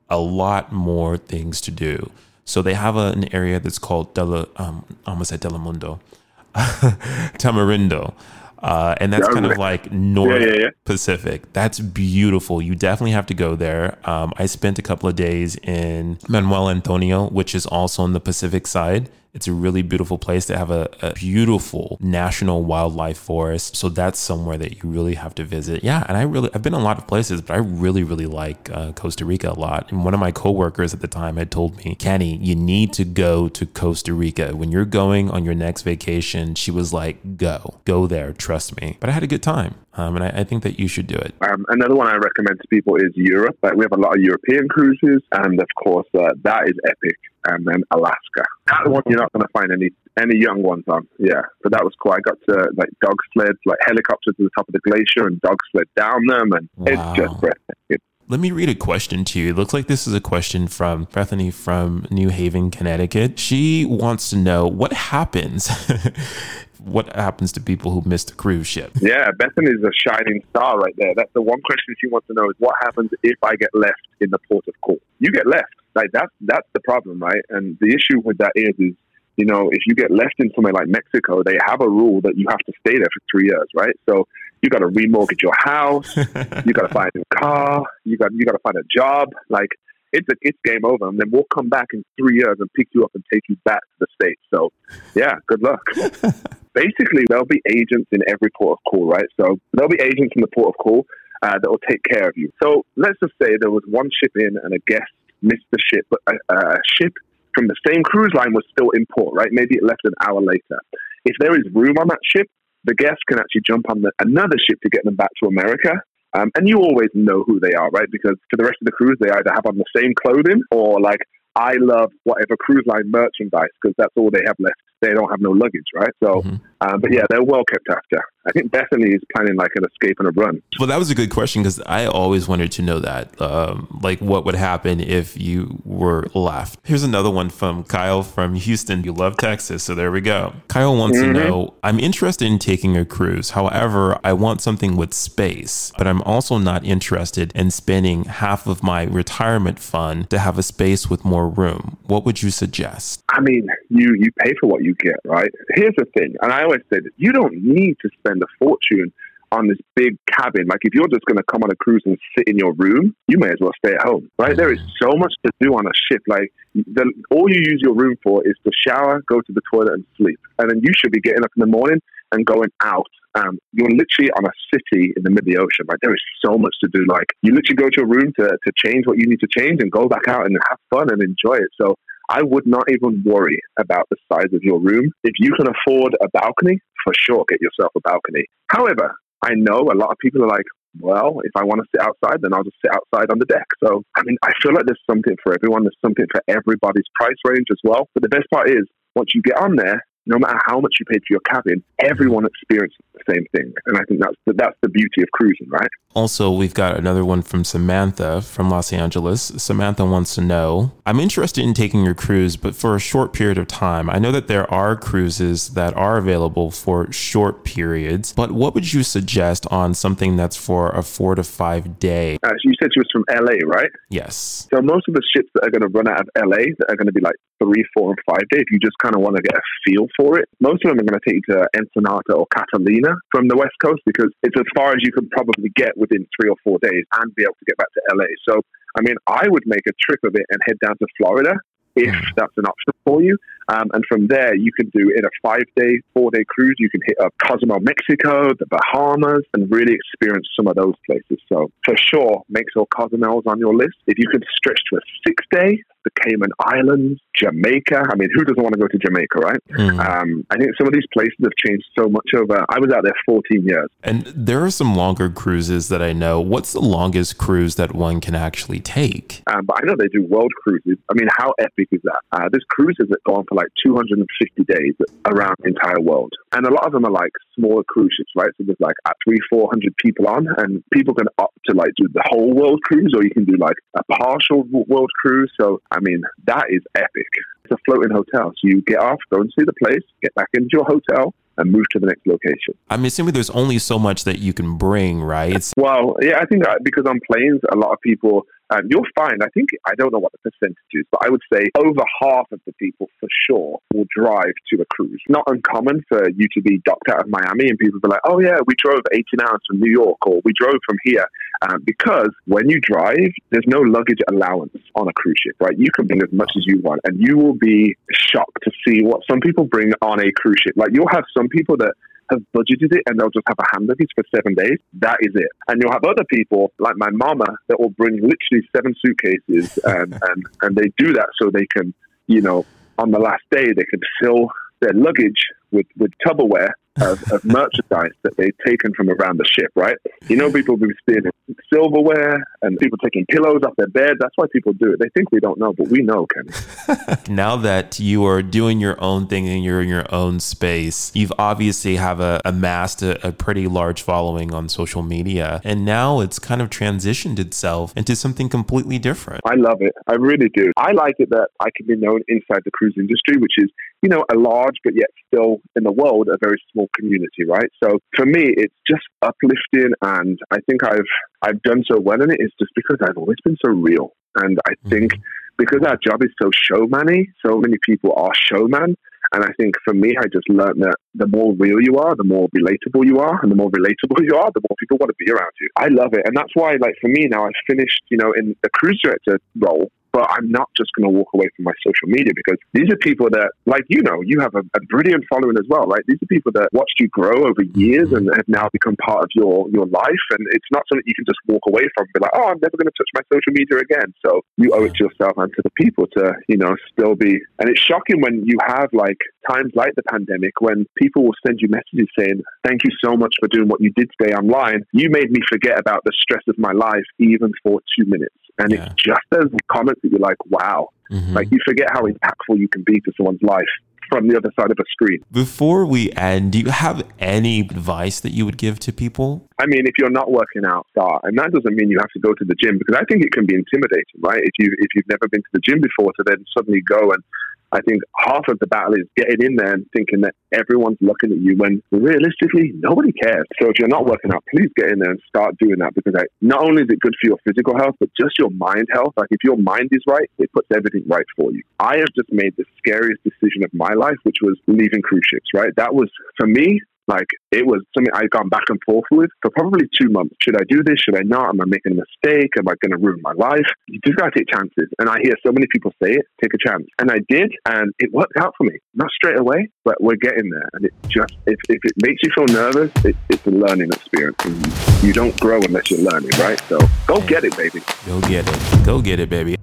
A 0.09 0.19
lot 0.19 0.73
more 0.73 1.19
things 1.19 1.61
to 1.63 1.71
do. 1.71 2.11
So 2.47 2.63
they 2.63 2.75
have 2.75 2.97
a, 2.97 3.13
an 3.13 3.35
area 3.35 3.61
that's 3.61 3.79
called 3.79 4.15
Dela, 4.15 4.49
um, 4.57 4.85
I 5.07 5.11
almost 5.11 5.31
said 5.31 5.41
Telemundo, 5.41 6.01
Tamarindo. 6.55 8.15
Uh, 8.65 8.95
and 8.99 9.13
that's 9.13 9.29
kind 9.29 9.45
of 9.45 9.59
like 9.59 9.93
North 9.93 10.41
Yeah, 10.41 10.47
yeah, 10.47 10.59
yeah. 10.59 10.71
Pacific. 10.87 11.53
That's 11.53 11.81
beautiful. 11.81 12.63
You 12.63 12.75
definitely 12.75 13.11
have 13.11 13.27
to 13.27 13.35
go 13.35 13.57
there. 13.57 13.99
Um, 14.09 14.33
I 14.39 14.47
spent 14.47 14.79
a 14.79 14.83
couple 14.83 15.07
of 15.07 15.17
days 15.17 15.57
in 15.57 16.19
Manuel 16.29 16.71
Antonio, 16.71 17.29
which 17.29 17.55
is 17.55 17.67
also 17.67 18.03
on 18.03 18.15
the 18.15 18.21
Pacific 18.21 18.67
side. 18.67 19.11
It's 19.35 19.49
a 19.49 19.53
really 19.53 19.83
beautiful 19.83 20.17
place. 20.17 20.47
They 20.47 20.57
have 20.57 20.71
a, 20.71 20.89
a 21.03 21.13
beautiful 21.13 21.99
national 22.01 22.63
wildlife 22.63 23.19
forest. 23.19 23.75
So 23.77 23.89
that's 23.89 24.19
somewhere 24.19 24.57
that 24.59 24.83
you 24.83 24.89
really 24.89 25.15
have 25.15 25.35
to 25.35 25.45
visit. 25.45 25.83
Yeah. 25.83 26.05
And 26.09 26.17
I 26.17 26.23
really, 26.23 26.51
I've 26.55 26.63
been 26.63 26.73
a 26.73 26.79
lot 26.79 26.99
of 26.99 27.07
places, 27.09 27.41
but 27.41 27.55
I 27.55 27.59
really, 27.59 28.05
really 28.05 28.27
like 28.27 28.71
uh, 28.71 28.93
Costa 28.93 29.25
Rica 29.25 29.51
a 29.51 29.59
lot. 29.59 29.91
And 29.91 30.05
one 30.05 30.15
of 30.15 30.21
my 30.21 30.31
coworkers 30.31 30.95
at 30.95 31.01
the 31.01 31.09
time 31.09 31.37
had 31.37 31.51
told 31.51 31.85
me, 31.85 31.97
Kenny, 31.97 32.37
you 32.37 32.55
need 32.55 32.93
to 32.95 33.05
go 33.05 33.49
to 33.49 33.67
Costa 33.67 34.15
Rica. 34.15 34.55
When 34.55 34.71
you're 34.71 34.85
going 34.85 35.31
on 35.31 35.45
your 35.45 35.55
next 35.55 35.83
vacation, 35.83 36.55
she 36.55 36.71
was 36.71 36.93
like, 36.93 37.37
go, 37.37 37.81
go 37.85 38.07
there. 38.07 38.33
Trust 38.33 38.81
me. 38.81 38.97
But 39.01 39.11
I 39.11 39.13
had 39.13 39.25
a 39.25 39.29
good 39.29 39.43
time. 39.43 39.75
Um, 39.95 40.17
and 40.17 40.25
I, 40.25 40.41
I 40.41 40.45
think 40.45 40.63
that 40.63 40.79
you 40.79 40.89
should 40.89 41.07
do 41.07 41.17
it. 41.17 41.35
Um, 41.41 41.65
another 41.69 41.95
one 41.95 42.09
I 42.09 42.17
recommend 42.17 42.61
to 42.61 42.69
people 42.69 42.97
is 42.97 43.11
Europe. 43.15 43.57
Like 43.63 43.75
we 43.75 43.85
have 43.85 43.93
a 43.93 44.01
lot 44.01 44.17
of 44.17 44.23
European 44.23 44.69
cruises, 44.69 45.23
and 45.33 45.61
of 45.61 45.69
course 45.83 46.07
uh, 46.19 46.33
that 46.43 46.69
is 46.69 46.75
epic. 46.85 47.17
And 47.47 47.67
then 47.67 47.83
Alaska. 47.91 48.45
That 48.67 48.89
one 48.89 49.03
you're 49.07 49.19
not 49.19 49.33
going 49.33 49.43
to 49.43 49.53
find 49.53 49.71
any 49.71 49.91
any 50.19 50.39
young 50.41 50.63
ones 50.63 50.85
on. 50.89 51.07
Yeah, 51.19 51.43
but 51.63 51.73
that 51.73 51.85
was 51.85 51.93
cool. 52.03 52.13
I 52.13 52.21
got 52.21 52.39
to 52.49 52.69
like 52.77 52.89
dog 53.03 53.17
sleds, 53.33 53.59
like 53.67 53.79
helicopters 53.87 54.35
to 54.37 54.45
the 54.45 54.51
top 54.57 54.69
of 54.69 54.73
the 54.73 54.81
glacier, 54.89 55.27
and 55.27 55.41
dog 55.43 55.57
sled 55.73 55.87
down 55.97 56.25
them, 56.27 56.53
and 56.53 56.69
Wow. 56.77 56.87
it's 56.89 57.03
just 57.17 57.35
breathtaking. 57.41 58.03
Let 58.27 58.41
me 58.41 58.53
read 58.53 58.71
a 58.71 58.75
question 58.75 59.23
to 59.27 59.39
you. 59.39 59.51
It 59.51 59.57
looks 59.57 59.75
like 59.75 59.87
this 59.87 60.07
is 60.07 60.15
a 60.15 60.21
question 60.21 60.67
from 60.67 61.09
Bethany 61.13 61.51
from 61.51 62.07
New 62.11 62.31
Haven, 62.31 62.71
Connecticut. 62.71 63.39
She 63.39 63.85
wants 63.85 64.31
to 64.31 64.37
know 64.37 64.67
what 64.67 64.95
happens. 64.95 65.69
what 66.79 67.15
happens 67.15 67.53
to 67.53 67.61
people 67.61 67.91
who 67.91 68.03
miss 68.09 68.25
the 68.25 68.33
cruise 68.33 68.67
ship? 68.67 68.93
Yeah, 68.99 69.29
Bethany 69.39 69.73
is 69.73 69.85
a 69.85 69.93
shining 69.93 70.43
star 70.49 70.79
right 70.79 70.95
there. 70.97 71.13
That's 71.15 71.33
the 71.35 71.43
one 71.43 71.61
question 71.61 71.95
she 72.01 72.07
wants 72.09 72.27
to 72.29 72.33
know 72.33 72.49
is 72.49 72.57
what 72.59 72.75
happens 72.81 73.11
if 73.23 73.37
I 73.43 73.57
get 73.57 73.69
left 73.75 74.01
in 74.21 74.31
the 74.31 74.39
port 74.49 74.67
of 74.69 74.75
call? 74.81 74.99
You 75.19 75.31
get 75.31 75.47
left. 75.47 75.75
Like 75.95 76.11
that's 76.13 76.33
that's 76.41 76.69
the 76.73 76.81
problem, 76.81 77.21
right? 77.21 77.45
And 77.51 77.77
the 77.83 77.89
issue 77.89 78.21
with 78.25 78.39
that 78.39 78.53
is 78.57 78.75
is 78.79 78.95
you 79.37 79.45
know, 79.45 79.69
if 79.71 79.81
you 79.87 79.95
get 79.95 80.11
left 80.11 80.35
in 80.39 80.51
somewhere 80.55 80.73
like 80.73 80.87
Mexico, 80.87 81.43
they 81.43 81.59
have 81.67 81.81
a 81.81 81.89
rule 81.89 82.21
that 82.23 82.37
you 82.37 82.47
have 82.49 82.59
to 82.59 82.73
stay 82.81 82.97
there 82.97 83.09
for 83.13 83.21
three 83.31 83.49
years, 83.49 83.67
right? 83.75 83.95
So 84.09 84.27
you 84.65 84.71
got 84.71 84.79
to 84.79 84.89
remortgage 84.89 85.43
your 85.43 85.55
house, 85.59 86.17
you 86.17 86.73
got 86.73 86.89
to 86.89 86.93
find 86.93 87.11
a 87.15 87.19
new 87.19 87.25
car, 87.35 87.85
you 88.05 88.17
got 88.17 88.33
you 88.33 88.45
got 88.47 88.53
to 88.53 88.59
find 88.61 88.77
a 88.77 88.83
job. 88.97 89.29
Like 89.51 89.69
it's 90.13 90.27
a, 90.31 90.37
it's 90.41 90.59
game 90.65 90.85
over, 90.85 91.09
and 91.09 91.19
then 91.21 91.31
we'll 91.31 91.47
come 91.55 91.69
back 91.69 91.89
in 91.93 92.03
three 92.19 92.37
years 92.37 92.57
and 92.59 92.73
pick 92.75 92.89
you 92.93 93.05
up 93.05 93.11
and 93.15 93.23
take 93.33 93.43
you 93.49 93.57
back 93.65 93.81
to 93.81 93.97
the 94.01 94.07
states. 94.21 94.41
So 94.53 94.73
yeah, 95.15 95.35
good 95.47 95.63
luck. 95.63 95.83
Basically, 96.73 97.25
there'll 97.29 97.45
be 97.45 97.63
agents 97.69 98.09
in 98.11 98.21
every 98.27 98.51
port 98.59 98.79
of 98.79 98.91
call, 98.91 99.07
right? 99.07 99.27
So 99.41 99.59
there'll 99.75 99.91
be 99.91 100.01
agents 100.01 100.33
in 100.35 100.41
the 100.41 100.49
port 100.49 100.69
of 100.69 100.75
call 100.79 101.07
uh, 101.43 101.59
that 101.61 101.71
will 101.71 101.83
take 101.89 102.03
care 102.03 102.27
of 102.29 102.37
you. 102.37 102.51
So 102.63 102.85
let's 102.97 103.19
just 103.21 103.35
say 103.41 103.57
there 103.61 103.71
was 103.71 103.85
one 103.87 104.09
ship 104.23 104.33
in 104.35 104.57
and 104.63 104.73
a 104.73 104.79
guest 104.87 105.13
missed 105.43 105.67
the 105.71 105.79
ship, 105.93 106.07
but 106.11 106.21
a, 106.27 106.55
a 106.55 106.79
ship 106.99 107.13
from 107.55 107.69
the 107.69 107.77
same 107.87 108.03
cruise 108.03 108.33
line 108.35 108.53
was 108.53 108.65
still 108.73 108.91
in 108.91 109.07
port, 109.07 109.35
right? 109.35 109.51
Maybe 109.53 109.77
it 109.77 109.85
left 109.85 110.01
an 110.05 110.15
hour 110.27 110.41
later. 110.41 110.81
If 111.25 111.37
there 111.39 111.55
is 111.55 111.65
room 111.73 111.97
on 111.99 112.09
that 112.09 112.19
ship, 112.25 112.49
the 112.85 112.95
guests 112.95 113.23
can 113.29 113.39
actually 113.39 113.63
jump 113.67 113.91
on 113.91 114.03
the, 114.03 114.13
another 114.21 114.57
ship 114.59 114.79
to 114.83 114.89
get 114.89 115.05
them 115.05 115.17
back 115.17 115.31
to 115.43 115.49
America. 115.49 115.93
Um, 116.37 116.51
and 116.57 116.69
you 116.69 116.79
always 116.79 117.11
know 117.15 117.45
who 117.47 117.61
they 117.61 117.75
are, 117.75 117.91
right? 117.91 118.11
Because 118.11 118.37
for 118.51 118.57
the 118.57 118.65
rest 118.65 118.77
of 118.83 118.87
the 118.87 118.93
cruise, 118.93 119.17
they 119.21 119.31
either 119.31 119.53
have 119.55 119.67
on 119.67 119.77
the 119.77 119.85
same 119.97 120.13
clothing 120.21 120.63
or 120.71 121.01
like 121.01 121.21
I 121.57 121.75
love 121.79 122.11
whatever 122.25 122.57
cruise 122.59 122.83
line 122.87 123.11
merchandise 123.11 123.71
because 123.81 123.95
that's 123.97 124.13
all 124.17 124.31
they 124.31 124.43
have 124.47 124.57
left. 124.59 124.75
They 125.01 125.13
don't 125.13 125.29
have 125.31 125.41
no 125.41 125.51
luggage, 125.51 125.85
right? 125.95 126.13
So, 126.23 126.43
Mhm. 126.43 126.61
um, 126.81 127.01
but 127.01 127.13
yeah, 127.13 127.23
they're 127.29 127.43
well 127.43 127.63
kept 127.65 127.87
after. 127.91 128.25
I 128.47 128.53
think 128.53 128.71
Bethany 128.71 129.11
is 129.11 129.23
planning 129.35 129.57
like 129.57 129.71
an 129.77 129.85
escape 129.91 130.17
and 130.19 130.29
a 130.29 130.31
run. 130.33 130.61
Well, 130.79 130.87
that 130.89 130.99
was 130.99 131.11
a 131.11 131.15
good 131.15 131.31
question 131.31 131.63
because 131.63 131.81
I 131.87 132.05
always 132.07 132.47
wanted 132.47 132.71
to 132.73 132.83
know 132.83 132.99
that. 133.01 133.41
Um, 133.41 133.89
like, 134.03 134.21
what 134.21 134.45
would 134.45 134.55
happen 134.55 135.01
if 135.01 135.39
you 135.41 135.81
were 135.85 136.27
left? 136.35 136.79
Here's 136.85 137.03
another 137.03 137.31
one 137.31 137.49
from 137.49 137.85
Kyle 137.85 138.23
from 138.23 138.55
Houston. 138.55 139.03
You 139.03 139.13
love 139.13 139.37
Texas, 139.39 139.83
so 139.83 139.95
there 139.95 140.11
we 140.11 140.21
go. 140.21 140.53
Kyle 140.69 140.95
wants 140.97 141.19
to 141.21 141.33
know 141.33 141.75
I'm 141.83 141.99
interested 141.99 142.47
in 142.47 142.59
taking 142.59 142.97
a 142.97 143.05
cruise. 143.07 143.51
However, 143.51 144.19
I 144.23 144.33
want 144.35 144.61
something 144.61 144.95
with 144.97 145.15
space, 145.15 145.91
but 145.97 146.07
I'm 146.07 146.21
also 146.23 146.59
not 146.59 146.85
interested 146.85 147.51
in 147.55 147.71
spending 147.71 148.25
half 148.25 148.67
of 148.67 148.83
my 148.83 149.05
retirement 149.05 149.79
fund 149.79 150.29
to 150.31 150.39
have 150.39 150.59
a 150.59 150.63
space 150.63 151.09
with 151.09 151.25
more 151.25 151.49
room. 151.49 151.97
What 152.07 152.27
would 152.27 152.43
you 152.43 152.51
suggest? 152.51 153.23
I 153.31 153.41
mean, 153.41 153.67
you 153.89 154.15
you 154.19 154.31
pay 154.45 154.53
for 154.61 154.67
what 154.69 154.83
you 154.85 154.95
get, 154.95 155.17
right? 155.25 155.51
Here's 155.75 155.95
the 155.97 156.07
thing, 156.17 156.35
and 156.43 156.53
I 156.53 156.63
always 156.63 156.83
say 156.93 157.01
this: 157.01 157.13
you 157.17 157.33
don't 157.33 157.55
need 157.55 157.97
to 158.03 158.09
spend 158.21 158.43
a 158.43 158.47
fortune 158.59 159.13
on 159.53 159.69
this 159.69 159.79
big 159.95 160.19
cabin. 160.27 160.67
Like, 160.67 160.81
if 160.83 160.95
you're 160.95 161.09
just 161.09 161.25
going 161.27 161.37
to 161.37 161.45
come 161.45 161.63
on 161.63 161.71
a 161.71 161.77
cruise 161.77 162.03
and 162.07 162.19
sit 162.37 162.49
in 162.49 162.59
your 162.59 162.73
room, 162.75 163.15
you 163.29 163.39
may 163.39 163.49
as 163.49 163.59
well 163.61 163.71
stay 163.85 163.95
at 163.95 164.03
home, 164.03 164.29
right? 164.39 164.57
There 164.57 164.73
is 164.73 164.81
so 165.01 165.11
much 165.17 165.33
to 165.45 165.53
do 165.61 165.75
on 165.75 165.87
a 165.87 165.95
ship. 166.11 166.23
Like, 166.27 166.53
the, 166.75 167.05
all 167.31 167.49
you 167.49 167.61
use 167.63 167.81
your 167.81 167.95
room 167.95 168.17
for 168.23 168.47
is 168.47 168.55
to 168.65 168.71
shower, 168.87 169.23
go 169.29 169.41
to 169.41 169.53
the 169.53 169.61
toilet, 169.73 169.95
and 169.95 170.05
sleep, 170.17 170.41
and 170.59 170.71
then 170.71 170.81
you 170.83 170.93
should 170.97 171.13
be 171.13 171.21
getting 171.21 171.45
up 171.45 171.53
in 171.57 171.61
the 171.61 171.67
morning 171.67 172.01
and 172.33 172.45
going 172.45 172.71
out. 172.83 173.07
Um, 173.37 173.59
you're 173.73 173.91
literally 173.91 174.31
on 174.39 174.45
a 174.45 174.55
city 174.73 175.13
in 175.17 175.23
the 175.23 175.31
middle 175.31 175.49
of 175.49 175.55
the 175.55 175.59
ocean. 175.59 175.87
Like, 175.89 175.99
there 176.03 176.15
is 176.15 176.23
so 176.45 176.59
much 176.59 176.75
to 176.83 176.89
do. 176.93 177.05
Like, 177.09 177.27
you 177.43 177.55
literally 177.55 177.77
go 177.77 177.89
to 177.89 177.97
your 177.99 178.09
room 178.09 178.33
to 178.39 178.49
to 178.49 178.73
change 178.85 179.07
what 179.07 179.19
you 179.19 179.27
need 179.27 179.41
to 179.41 179.49
change 179.57 179.81
and 179.83 179.91
go 179.91 180.09
back 180.09 180.27
out 180.29 180.47
and 180.47 180.57
have 180.69 180.79
fun 180.91 181.13
and 181.13 181.23
enjoy 181.23 181.57
it. 181.57 181.71
So. 181.81 181.95
I 182.35 182.43
would 182.43 182.67
not 182.67 182.91
even 182.91 183.23
worry 183.25 183.61
about 183.79 184.09
the 184.11 184.17
size 184.31 184.53
of 184.53 184.65
your 184.65 184.81
room. 184.81 185.13
If 185.23 185.35
you 185.39 185.53
can 185.55 185.69
afford 185.69 186.17
a 186.21 186.29
balcony, 186.31 186.81
for 187.05 187.13
sure, 187.15 187.45
get 187.49 187.61
yourself 187.61 187.93
a 187.97 188.01
balcony. 188.01 188.45
However, 188.73 189.15
I 189.41 189.51
know 189.55 189.87
a 189.87 189.95
lot 189.95 190.11
of 190.11 190.19
people 190.19 190.43
are 190.43 190.49
like, 190.49 190.67
well, 190.99 191.39
if 191.45 191.53
I 191.55 191.63
want 191.63 191.81
to 191.81 191.87
sit 191.95 192.01
outside, 192.01 192.43
then 192.43 192.53
I'll 192.53 192.65
just 192.65 192.77
sit 192.85 192.91
outside 192.91 193.31
on 193.31 193.39
the 193.39 193.47
deck. 193.47 193.67
So, 193.85 194.03
I 194.17 194.23
mean, 194.25 194.37
I 194.43 194.51
feel 194.61 194.75
like 194.75 194.85
there's 194.87 194.99
something 195.09 195.37
for 195.45 195.55
everyone. 195.55 195.85
There's 195.85 196.05
something 196.05 196.27
for 196.33 196.43
everybody's 196.49 197.07
price 197.15 197.39
range 197.47 197.67
as 197.71 197.79
well. 197.85 198.09
But 198.15 198.25
the 198.25 198.29
best 198.29 198.51
part 198.53 198.69
is, 198.69 198.83
once 199.15 199.31
you 199.33 199.43
get 199.43 199.59
on 199.59 199.77
there, 199.77 200.03
no 200.27 200.39
matter 200.39 200.59
how 200.67 200.81
much 200.81 200.95
you 200.99 201.07
paid 201.07 201.21
for 201.27 201.35
your 201.35 201.41
cabin, 201.41 201.83
everyone 201.99 202.47
experiences 202.47 202.99
the 203.15 203.33
same 203.33 203.45
thing. 203.55 203.73
And 203.87 203.97
I 203.97 204.03
think 204.09 204.21
that's 204.21 204.37
the, 204.47 204.53
that's 204.55 204.77
the 204.83 204.89
beauty 204.89 205.23
of 205.23 205.29
cruising, 205.33 205.69
right? 205.69 205.89
Also, 206.15 206.51
we've 206.51 206.75
got 206.75 206.97
another 206.97 207.25
one 207.25 207.43
from 207.43 207.65
Samantha 207.65 208.41
from 208.41 208.71
Los 208.71 208.93
Angeles. 208.93 209.53
Samantha 209.57 210.05
wants 210.05 210.35
to 210.37 210.41
know 210.41 210.93
I'm 211.05 211.21
interested 211.21 211.65
in 211.65 211.75
taking 211.75 212.05
your 212.05 212.15
cruise, 212.15 212.57
but 212.57 212.75
for 212.75 212.95
a 212.95 213.01
short 213.01 213.33
period 213.33 213.59
of 213.59 213.67
time. 213.67 214.09
I 214.09 214.19
know 214.19 214.31
that 214.33 214.47
there 214.47 214.73
are 214.73 214.97
cruises 214.97 215.71
that 215.71 215.95
are 215.95 216.17
available 216.17 216.71
for 216.71 217.11
short 217.13 217.65
periods, 217.65 218.33
but 218.33 218.53
what 218.53 218.75
would 218.75 218.93
you 218.93 219.03
suggest 219.03 219.67
on 219.71 219.95
something 219.95 220.37
that's 220.37 220.57
for 220.57 220.91
a 220.91 221.03
four 221.03 221.35
to 221.35 221.45
five 221.45 221.99
day? 221.99 222.39
Uh, 222.43 222.51
you 222.63 222.73
said 222.81 222.91
she 222.95 223.01
was 223.01 223.09
from 223.13 223.25
LA, 223.29 223.59
right? 223.67 223.91
Yes. 224.09 224.69
So 224.73 224.81
most 224.81 225.09
of 225.09 225.15
the 225.15 225.23
ships 225.35 225.51
that 225.55 225.67
are 225.67 225.71
going 225.71 225.83
to 225.83 225.89
run 225.89 226.09
out 226.09 226.21
of 226.21 226.29
LA 226.37 226.73
that 226.79 226.87
are 226.89 226.97
going 226.97 227.07
to 227.07 227.13
be 227.13 227.21
like 227.21 227.37
three, 227.63 227.85
four, 227.95 228.11
and 228.11 228.19
five 228.27 228.49
days, 228.51 228.65
you 228.71 228.79
just 228.79 228.97
kind 229.03 229.15
of 229.15 229.21
want 229.21 229.37
to 229.37 229.43
get 229.43 229.55
a 229.57 229.63
feel 229.85 230.07
for 230.17 230.39
it, 230.39 230.49
most 230.61 230.85
of 230.85 230.91
them 230.91 231.01
are 231.01 231.05
going 231.11 231.21
to 231.21 231.27
take 231.27 231.43
you 231.47 231.55
to 231.55 231.69
Ensenada 231.77 232.35
or 232.35 232.47
Catalina 232.55 233.15
from 233.31 233.49
the 233.49 233.57
West 233.57 233.75
Coast 233.83 234.03
because 234.07 234.31
it's 234.43 234.57
as 234.59 234.67
far 234.75 234.91
as 234.91 234.99
you 235.01 235.13
can 235.13 235.29
probably 235.31 235.71
get 235.77 235.97
within 235.97 236.27
three 236.39 236.49
or 236.51 236.57
four 236.63 236.79
days 236.83 237.05
and 237.21 237.35
be 237.35 237.43
able 237.43 237.55
to 237.59 237.65
get 237.67 237.77
back 237.77 237.89
to 237.95 238.01
LA. 238.15 238.27
So, 238.49 238.61
I 238.97 239.03
mean, 239.03 239.17
I 239.27 239.49
would 239.49 239.65
make 239.67 239.87
a 239.89 239.93
trip 240.01 240.21
of 240.25 240.35
it 240.35 240.47
and 240.51 240.61
head 240.67 240.77
down 240.85 240.97
to 240.99 241.07
Florida 241.19 241.55
if 241.97 242.15
Hmm. 242.15 242.31
that's 242.37 242.57
an 242.57 242.67
option 242.67 242.93
for 243.05 243.23
you. 243.23 243.37
Um, 243.69 243.91
and 243.93 244.05
from 244.09 244.27
there, 244.27 244.55
you 244.55 244.73
can 244.73 244.91
do 244.91 245.13
in 245.17 245.25
a 245.25 245.29
five 245.43 245.65
day, 245.77 246.01
four 246.13 246.31
day 246.31 246.45
cruise, 246.49 246.77
you 246.79 246.91
can 246.91 247.01
hit 247.07 247.17
up 247.23 247.35
Cozumel, 247.45 247.81
Mexico, 247.81 248.53
the 248.59 248.67
Bahamas, 248.67 249.43
and 249.55 249.71
really 249.71 249.95
experience 249.95 250.49
some 250.57 250.67
of 250.67 250.77
those 250.77 250.95
places. 251.07 251.39
So 251.53 251.71
for 251.85 251.95
sure, 251.97 252.43
make 252.49 252.67
sure 252.73 252.87
Cozumel's 252.87 253.47
on 253.47 253.59
your 253.59 253.75
list. 253.75 253.97
If 254.07 254.19
you 254.19 254.29
can 254.29 254.43
stretch 254.57 254.81
to 254.91 254.97
a 254.97 255.01
six 255.27 255.45
day, 255.51 255.83
the 256.05 256.11
Cayman 256.23 256.51
Islands, 256.61 257.21
Jamaica. 257.35 258.05
I 258.11 258.15
mean, 258.17 258.29
who 258.35 258.45
doesn't 258.45 258.63
want 258.63 258.75
to 258.75 258.81
go 258.81 258.87
to 258.87 258.99
Jamaica, 258.99 259.39
right? 259.39 259.61
Mm. 259.71 259.99
Um, 259.99 260.47
I 260.51 260.57
think 260.57 260.71
some 260.77 260.87
of 260.87 260.93
these 260.93 261.07
places 261.13 261.35
have 261.43 261.53
changed 261.67 261.85
so 261.99 262.09
much 262.09 262.29
over. 262.37 262.65
I 262.69 262.79
was 262.79 262.93
out 262.93 263.03
there 263.05 263.15
14 263.27 263.65
years. 263.67 263.89
And 264.03 264.23
there 264.27 264.63
are 264.65 264.71
some 264.71 264.95
longer 264.95 265.31
cruises 265.31 265.89
that 265.89 266.03
I 266.03 266.13
know. 266.13 266.41
What's 266.41 266.73
the 266.73 266.81
longest 266.81 267.39
cruise 267.39 267.75
that 267.77 267.95
one 267.95 268.21
can 268.21 268.35
actually 268.35 268.81
take? 268.81 269.43
Um, 269.47 269.65
but 269.67 269.79
I 269.83 269.87
know 269.87 269.97
they 269.99 270.09
do 270.09 270.25
world 270.25 270.53
cruises. 270.63 270.99
I 271.11 271.15
mean, 271.15 271.29
how 271.39 271.55
epic 271.59 271.89
is 271.91 272.01
that? 272.05 272.21
Uh, 272.33 272.49
there's 272.51 272.65
cruises 272.69 273.07
that 273.09 273.19
go 273.27 273.35
on 273.35 273.45
for 273.49 273.54
like 273.55 273.69
250 273.85 274.65
days 274.65 274.95
around 275.27 275.57
the 275.61 275.69
entire 275.69 276.01
world. 276.01 276.33
And 276.53 276.67
a 276.67 276.71
lot 276.71 276.87
of 276.87 276.93
them 276.93 277.05
are 277.05 277.11
like 277.11 277.33
smaller 277.55 277.85
cruise 277.85 278.15
ships, 278.17 278.31
right? 278.37 278.51
So 278.59 278.65
there's 278.67 278.81
like 278.81 278.97
three, 279.25 279.39
400 279.51 279.95
people 279.97 280.29
on, 280.29 280.47
and 280.59 280.83
people 280.93 281.15
can 281.15 281.27
opt 281.39 281.59
to 281.67 281.77
like 281.77 281.91
do 281.97 282.07
the 282.13 282.23
whole 282.31 282.53
world 282.53 282.81
cruise, 282.85 283.13
or 283.17 283.25
you 283.25 283.31
can 283.31 283.45
do 283.45 283.57
like 283.59 283.77
a 283.97 284.03
partial 284.05 284.65
world 284.65 285.11
cruise. 285.21 285.53
So, 285.61 285.81
I 285.91 286.01
mean, 286.01 286.23
that 286.47 286.67
is 286.71 286.83
epic. 286.95 287.29
It's 287.65 287.73
a 287.73 287.77
floating 287.87 288.13
hotel. 288.13 288.51
So 288.51 288.69
you 288.69 288.83
get 288.83 288.99
off, 288.99 289.19
go 289.33 289.41
and 289.41 289.51
see 289.59 289.65
the 289.65 289.73
place, 289.83 290.03
get 290.23 290.35
back 290.35 290.49
into 290.53 290.69
your 290.73 290.85
hotel, 290.85 291.35
and 291.59 291.71
move 291.71 291.85
to 291.93 291.99
the 291.99 292.07
next 292.07 292.27
location. 292.27 292.75
I'm 292.91 293.05
assuming 293.05 293.35
there's 293.35 293.51
only 293.51 293.79
so 293.79 293.99
much 293.99 294.25
that 294.25 294.39
you 294.39 294.53
can 294.53 294.77
bring, 294.77 295.23
right? 295.23 295.73
Well, 295.77 296.17
yeah, 296.21 296.39
I 296.41 296.47
think 296.47 296.67
uh, 296.67 296.75
because 296.83 297.05
on 297.07 297.21
planes, 297.31 297.61
a 297.71 297.77
lot 297.77 297.93
of 297.93 298.01
people, 298.01 298.47
um, 298.71 298.83
you'll 298.89 299.07
find, 299.15 299.43
I 299.43 299.49
think, 299.53 299.71
I 299.87 299.95
don't 299.95 300.13
know 300.13 300.19
what 300.19 300.33
the 300.33 300.51
percentage 300.51 300.77
is, 300.93 301.05
but 301.11 301.21
I 301.25 301.29
would 301.29 301.43
say 301.53 301.67
over 301.77 302.03
half 302.21 302.51
of 302.51 302.61
the 302.67 302.73
people 302.75 303.09
for 303.21 303.29
sure 303.49 303.79
will 303.93 304.07
drive 304.15 304.55
to 304.71 304.81
a 304.81 304.85
cruise. 304.87 305.23
Not 305.29 305.45
uncommon 305.47 306.03
for 306.09 306.29
you 306.31 306.47
to 306.55 306.63
be 306.63 306.81
docked 306.85 307.09
out 307.11 307.21
of 307.21 307.29
Miami 307.29 307.69
and 307.69 307.79
people 307.79 308.01
be 308.01 308.09
like, 308.09 308.21
oh, 308.25 308.41
yeah, 308.41 308.59
we 308.67 308.75
drove 308.83 309.01
18 309.13 309.25
hours 309.41 309.61
from 309.69 309.81
New 309.81 309.91
York 309.91 310.27
or 310.27 310.41
we 310.45 310.53
drove 310.59 310.77
from 310.87 310.97
here. 311.05 311.27
Um, 311.63 311.83
because 311.85 312.31
when 312.47 312.69
you 312.69 312.81
drive, 312.81 313.31
there's 313.51 313.67
no 313.67 313.81
luggage 313.81 314.21
allowance 314.29 314.77
on 314.95 315.09
a 315.09 315.13
cruise 315.13 315.39
ship, 315.45 315.57
right? 315.61 315.79
You 315.79 315.91
can 315.95 316.07
bring 316.07 316.23
as 316.23 316.33
much 316.33 316.53
as 316.57 316.65
you 316.67 316.81
want, 316.81 317.01
and 317.05 317.21
you 317.21 317.37
will 317.37 317.55
be 317.55 317.97
shocked 318.11 318.59
to 318.65 318.71
see 318.87 319.03
what 319.03 319.21
some 319.31 319.41
people 319.41 319.65
bring 319.65 319.93
on 320.03 320.21
a 320.21 320.33
cruise 320.33 320.61
ship. 320.65 320.75
Like, 320.77 320.91
you'll 320.93 321.09
have 321.09 321.25
some 321.37 321.49
people 321.49 321.77
that 321.79 321.95
have 322.31 322.43
budgeted 322.57 322.93
it 322.93 323.03
and 323.07 323.19
they'll 323.19 323.31
just 323.31 323.47
have 323.47 323.59
a 323.59 323.65
hand 323.73 323.89
luggage 323.89 324.11
for 324.15 324.25
seven 324.35 324.55
days. 324.55 324.79
That 324.95 325.19
is 325.21 325.33
it. 325.35 325.49
And 325.69 325.81
you'll 325.83 325.93
have 325.93 326.05
other 326.05 326.25
people 326.31 326.73
like 326.79 326.97
my 326.97 327.11
mama 327.11 327.47
that 327.69 327.81
will 327.81 327.91
bring 327.91 328.15
literally 328.15 328.69
seven 328.75 328.95
suitcases 329.05 329.79
and, 329.85 330.15
um, 330.15 330.21
and, 330.23 330.45
and 330.63 330.77
they 330.77 330.91
do 330.99 331.13
that 331.15 331.29
so 331.41 331.51
they 331.51 331.67
can, 331.67 331.95
you 332.27 332.41
know, 332.41 332.65
on 332.99 333.11
the 333.11 333.19
last 333.19 333.43
day 333.51 333.73
they 333.73 333.85
can 333.85 334.01
fill 334.21 334.49
their 334.81 334.93
luggage 334.93 335.41
with, 335.71 335.87
with 335.97 336.13
Tupperware 336.27 336.73
of, 337.01 337.23
of 337.33 337.45
merchandise 337.45 338.13
that 338.23 338.37
they've 338.37 338.57
taken 338.65 338.93
from 338.95 339.11
around 339.11 339.39
the 339.39 339.45
ship, 339.45 339.71
right? 339.75 339.97
You 340.29 340.37
know, 340.37 340.51
people 340.51 340.77
will 340.77 340.89
be 340.89 340.95
stealing 341.03 341.33
silverware 341.73 342.43
and 342.63 342.79
people 342.79 342.99
taking 342.99 343.27
pillows 343.27 343.63
off 343.67 343.75
their 343.77 343.89
bed. 343.89 344.15
That's 344.21 344.33
why 344.37 344.47
people 344.53 344.73
do 344.73 344.93
it. 344.93 345.01
They 345.01 345.09
think 345.15 345.33
we 345.33 345.41
don't 345.41 345.59
know, 345.59 345.73
but 345.73 345.89
we 345.89 346.03
know, 346.03 346.27
Kenny. 346.27 347.17
now 347.29 347.57
that 347.57 347.99
you 347.99 348.25
are 348.25 348.43
doing 348.43 348.81
your 348.81 349.01
own 349.03 349.27
thing 349.27 349.49
and 349.49 349.65
you're 349.65 349.83
in 349.83 349.89
your 349.89 350.13
own 350.15 350.41
space, 350.41 351.11
you've 351.15 351.33
obviously 351.39 351.97
have 351.97 352.21
a, 352.21 352.41
amassed 352.45 353.03
a, 353.03 353.27
a 353.27 353.33
pretty 353.33 353.67
large 353.67 354.03
following 354.03 354.55
on 354.55 354.69
social 354.69 355.03
media, 355.03 355.61
and 355.65 355.85
now 355.85 356.21
it's 356.21 356.39
kind 356.39 356.63
of 356.63 356.71
transitioned 356.71 357.39
itself 357.39 357.93
into 357.97 358.15
something 358.15 358.49
completely 358.49 358.99
different. 358.99 359.41
I 359.45 359.55
love 359.55 359.79
it. 359.81 359.93
I 360.07 360.15
really 360.15 360.49
do. 360.49 360.73
I 360.77 360.93
like 360.93 361.15
it 361.19 361.31
that 361.31 361.49
I 361.61 361.69
can 361.77 361.87
be 361.87 361.97
known 361.97 362.21
inside 362.29 362.63
the 362.65 362.71
cruise 362.73 362.95
industry, 362.97 363.37
which 363.39 363.55
is, 363.59 363.71
you 364.05 364.11
know, 364.11 364.23
a 364.31 364.37
large 364.37 364.77
but 364.85 364.95
yet 364.95 365.09
still 365.27 365.63
in 365.77 365.83
the 365.83 365.91
world 365.91 366.29
a 366.29 366.37
very 366.39 366.63
small 366.71 366.89
community, 366.95 367.45
right? 367.49 367.71
So 367.83 367.99
for 368.15 368.27
me, 368.27 368.53
it's 368.55 368.75
just 368.87 369.05
uplifting, 369.23 369.95
and 370.03 370.39
I 370.51 370.59
think 370.69 370.85
I've 370.85 371.11
I've 371.41 371.63
done 371.63 371.83
so 371.91 371.99
well 371.99 372.21
in 372.21 372.31
it 372.31 372.37
is 372.39 372.53
just 372.61 372.73
because 372.77 372.99
I've 373.03 373.17
always 373.17 373.39
been 373.43 373.57
so 373.65 373.73
real, 373.73 374.13
and 374.37 374.59
I 374.69 374.73
mm-hmm. 374.73 374.89
think 374.91 375.13
because 375.57 375.81
our 375.87 375.99
job 376.07 376.23
is 376.23 376.33
so 376.41 376.51
showmanny, 376.71 377.29
so 377.45 377.57
many 377.57 377.79
people 377.83 378.13
are 378.15 378.33
showman. 378.35 378.95
And 379.33 379.43
I 379.43 379.53
think 379.59 379.75
for 379.85 379.95
me, 379.95 380.15
I 380.21 380.27
just 380.31 380.49
learned 380.51 380.83
that 380.83 380.97
the 381.15 381.27
more 381.27 381.55
real 381.55 381.81
you 381.81 381.97
are, 381.97 382.15
the 382.15 382.25
more 382.25 382.47
relatable 382.51 383.07
you 383.07 383.21
are, 383.21 383.41
and 383.43 383.51
the 383.51 383.57
more 383.57 383.71
relatable 383.71 384.21
you 384.21 384.37
are, 384.37 384.51
the 384.55 384.61
more 384.69 384.77
people 384.79 384.99
want 384.99 385.09
to 385.09 385.25
be 385.25 385.33
around 385.33 385.51
you. 385.61 385.69
I 385.77 385.89
love 385.89 386.13
it, 386.13 386.23
and 386.27 386.37
that's 386.37 386.55
why, 386.55 386.73
like 386.73 386.95
for 387.01 387.09
me 387.09 387.27
now, 387.27 387.47
I've 387.47 387.63
finished, 387.67 388.03
you 388.11 388.19
know, 388.19 388.33
in 388.37 388.55
the 388.63 388.69
cruise 388.69 389.01
director 389.03 389.41
role, 389.59 389.91
but 390.15 390.31
I'm 390.31 390.49
not 390.49 390.71
just 390.79 390.95
going 390.95 391.11
to 391.11 391.19
walk 391.19 391.35
away 391.35 391.51
from 391.57 391.65
my 391.67 391.75
social 391.83 392.07
media 392.07 392.31
because 392.39 392.57
these 392.73 392.87
are 392.87 392.97
people 393.03 393.27
that, 393.35 393.51
like 393.67 393.83
you 393.91 394.01
know, 394.01 394.23
you 394.23 394.39
have 394.39 394.55
a, 394.55 394.63
a 394.79 394.81
brilliant 394.87 395.25
following 395.29 395.59
as 395.59 395.67
well, 395.69 395.91
right? 395.91 396.07
These 396.07 396.23
are 396.23 396.31
people 396.31 396.53
that 396.55 396.69
watched 396.73 396.95
you 397.01 397.09
grow 397.09 397.43
over 397.51 397.67
years 397.75 398.15
mm-hmm. 398.15 398.31
and 398.31 398.37
have 398.39 398.47
now 398.47 398.69
become 398.71 398.95
part 399.03 399.25
of 399.25 399.31
your 399.35 399.67
your 399.75 399.87
life, 399.87 400.25
and 400.31 400.47
it's 400.55 400.71
not 400.71 400.87
something 400.87 401.03
you 401.05 401.19
can 401.19 401.27
just 401.27 401.43
walk 401.51 401.67
away 401.67 401.83
from. 401.99 402.07
And 402.07 402.13
be 402.15 402.21
like, 402.23 402.37
oh, 402.39 402.47
I'm 402.47 402.63
never 402.63 402.79
going 402.79 402.87
to 402.87 402.95
touch 402.95 403.11
my 403.19 403.27
social 403.27 403.53
media 403.59 403.83
again. 403.83 404.15
So 404.25 404.47
you 404.57 404.71
owe 404.71 404.85
it 404.87 404.95
to 404.95 405.11
yourself 405.11 405.35
and 405.37 405.51
to 405.51 405.63
the 405.67 405.75
people 405.75 406.07
to, 406.17 406.35
you 406.47 406.59
know, 406.59 406.77
still 406.95 407.17
be. 407.17 407.43
And 407.59 407.69
it's 407.69 407.83
shocking 407.83 408.23
when 408.23 408.47
you 408.47 408.55
have 408.71 408.95
like 408.95 409.19
times 409.51 409.73
like 409.75 409.95
the 409.97 410.07
pandemic 410.07 410.61
when 410.61 410.87
people 410.95 411.25
will 411.25 411.39
send 411.45 411.59
you 411.59 411.67
messages 411.69 412.07
saying, 412.17 412.39
"Thank 412.63 412.87
you 412.87 412.91
so 413.03 413.17
much 413.17 413.35
for 413.41 413.49
doing 413.49 413.67
what 413.67 413.81
you 413.81 413.91
did 413.97 414.11
today 414.15 414.33
online. 414.33 414.87
You 414.93 415.11
made 415.11 415.33
me 415.35 415.41
forget 415.51 415.75
about 415.81 416.05
the 416.05 416.13
stress 416.23 416.47
of 416.47 416.55
my 416.57 416.71
life 416.71 417.09
even 417.19 417.51
for 417.65 417.81
two 417.99 418.07
minutes." 418.07 418.44
And 418.59 418.73
Yeah. 418.73 418.87
it's 418.87 418.95
just 419.03 419.21
those 419.31 419.51
comments 419.69 420.01
that 420.03 420.11
you're 420.11 420.21
like, 420.21 420.37
"Wow." 420.47 420.89
Mhm. 421.11 421.35
Like 421.35 421.49
you 421.51 421.59
forget 421.65 421.89
how 421.93 422.03
impactful 422.03 422.59
you 422.59 422.69
can 422.69 422.83
be 422.83 423.01
to 423.01 423.13
someone's 423.17 423.43
life 423.43 423.73
from 424.11 424.29
the 424.29 424.37
other 424.37 424.51
side 424.59 424.71
of 424.71 424.79
a 424.79 424.85
screen. 424.91 425.21
Before 425.33 425.87
we 425.87 426.13
end, 426.13 426.53
do 426.53 426.59
you 426.61 426.71
have 426.71 427.05
any 427.19 427.61
advice 427.61 428.21
that 428.21 428.31
you 428.31 428.45
would 428.45 428.59
give 428.59 428.79
to 428.81 428.93
people? 428.93 429.49
I 429.59 429.67
mean, 429.67 429.87
if 429.87 429.95
you're 429.99 430.11
not 430.11 430.31
working 430.31 430.65
out, 430.65 430.87
start, 430.91 431.23
and 431.25 431.37
that 431.39 431.53
doesn't 431.53 431.75
mean 431.75 431.91
you 431.91 431.99
have 431.99 432.11
to 432.11 432.21
go 432.21 432.33
to 432.35 432.45
the 432.45 432.55
gym 432.63 432.79
because 432.79 432.97
I 432.97 433.05
think 433.07 433.25
it 433.25 433.33
can 433.33 433.47
be 433.47 433.55
intimidating, 433.55 434.19
right? 434.21 434.43
If 434.43 434.55
you 434.59 434.69
if 434.79 434.89
you've 434.95 435.09
never 435.09 435.27
been 435.29 435.41
to 435.41 435.53
the 435.53 435.61
gym 435.61 435.81
before, 435.81 436.13
to 436.13 436.23
then 436.27 436.45
suddenly 436.57 436.83
go 436.83 437.13
and 437.13 437.23
I 437.73 437.81
think 437.83 438.03
half 438.19 438.47
of 438.49 438.59
the 438.61 438.67
battle 438.67 438.95
is 438.95 439.07
getting 439.17 439.43
in 439.43 439.57
there 439.57 439.73
and 439.73 439.87
thinking 439.97 440.21
that 440.23 440.35
everyone's 440.53 440.99
looking 441.01 441.33
at 441.33 441.39
you 441.39 441.57
when 441.57 441.83
realistically 441.91 442.73
nobody 442.77 443.13
cares. 443.13 443.47
So 443.61 443.69
if 443.69 443.79
you're 443.79 443.89
not 443.89 444.07
working 444.07 444.33
out, 444.33 444.45
please 444.55 444.71
get 444.77 444.93
in 444.93 444.99
there 445.01 445.11
and 445.11 445.21
start 445.29 445.57
doing 445.59 445.79
that 445.79 445.95
because 445.95 446.15
I, 446.17 446.25
not 446.41 446.63
only 446.63 446.83
is 446.83 446.89
it 446.91 447.01
good 447.01 447.15
for 447.21 447.29
your 447.29 447.39
physical 447.47 447.77
health, 447.77 447.97
but 447.99 448.11
just 448.19 448.39
your 448.39 448.51
mind 448.51 448.87
health. 448.93 449.15
Like 449.17 449.29
if 449.31 449.43
your 449.43 449.57
mind 449.57 449.89
is 449.93 450.03
right, 450.07 450.31
it 450.39 450.53
puts 450.53 450.69
everything 450.75 451.03
right 451.07 451.27
for 451.37 451.53
you. 451.53 451.63
I 451.81 451.99
have 451.99 452.13
just 452.15 452.33
made 452.33 452.55
the 452.57 452.65
scariest 452.79 453.23
decision 453.25 453.65
of 453.65 453.73
my 453.75 453.93
life, 453.95 454.17
which 454.23 454.39
was 454.43 454.59
leaving 454.67 455.03
cruise 455.03 455.27
ships. 455.29 455.51
Right, 455.53 455.75
that 455.77 455.95
was 455.95 456.11
for 456.37 456.47
me 456.47 456.81
like 457.07 457.27
it 457.51 457.67
was 457.67 457.83
something 457.95 458.13
I'd 458.15 458.31
gone 458.31 458.49
back 458.49 458.65
and 458.69 458.79
forth 458.85 459.05
with 459.11 459.31
for 459.43 459.51
probably 459.51 459.87
two 460.01 460.09
months. 460.11 460.35
Should 460.41 460.57
I 460.57 460.65
do 460.69 460.83
this? 460.83 460.97
Should 460.99 461.17
I 461.17 461.23
not? 461.25 461.51
Am 461.51 461.61
I 461.61 461.65
making 461.67 461.93
a 461.93 461.97
mistake? 461.97 462.51
Am 462.59 462.69
I 462.69 462.75
going 462.81 462.93
to 462.93 462.99
ruin 462.99 463.21
my 463.23 463.33
life? 463.33 463.67
You 463.89 464.01
just 464.05 464.17
got 464.17 464.33
to 464.33 464.39
take 464.39 464.49
chances. 464.49 464.89
And 464.99 465.09
I 465.09 465.17
hear 465.23 465.35
so 465.45 465.53
many 465.53 465.67
people 465.71 465.93
say 466.03 466.13
it, 466.13 466.25
take 466.43 466.53
a 466.55 466.59
chance. 466.69 466.87
And 466.99 467.11
I 467.11 467.19
did, 467.29 467.53
and 467.67 467.93
it 467.99 468.13
worked 468.13 468.37
out 468.39 468.55
for 468.57 468.65
me. 468.65 468.79
Not 468.95 469.11
straight 469.11 469.39
away, 469.39 469.71
but 469.85 470.03
we're 470.03 470.17
getting 470.17 470.51
there. 470.51 470.69
And 470.75 470.87
it 470.87 470.93
just, 471.09 471.35
if, 471.47 471.59
if 471.69 471.79
it 471.85 471.93
makes 472.03 472.23
you 472.23 472.31
feel 472.35 472.47
nervous, 472.47 472.91
it, 473.05 473.17
it's 473.29 473.47
a 473.47 473.51
learning 473.51 473.91
experience. 473.91 474.37
And 474.45 475.05
you, 475.05 475.13
don't 475.13 475.39
grow 475.39 475.61
unless 475.61 475.91
you're 475.91 476.01
learning, 476.01 476.31
right? 476.41 476.61
So 476.69 476.79
go 477.07 477.21
get 477.27 477.45
it, 477.45 477.57
baby. 477.57 477.81
Go 478.07 478.21
get 478.23 478.49
it. 478.49 478.85
Go 478.85 479.01
get 479.01 479.21
it, 479.21 479.31
baby. 479.31 479.57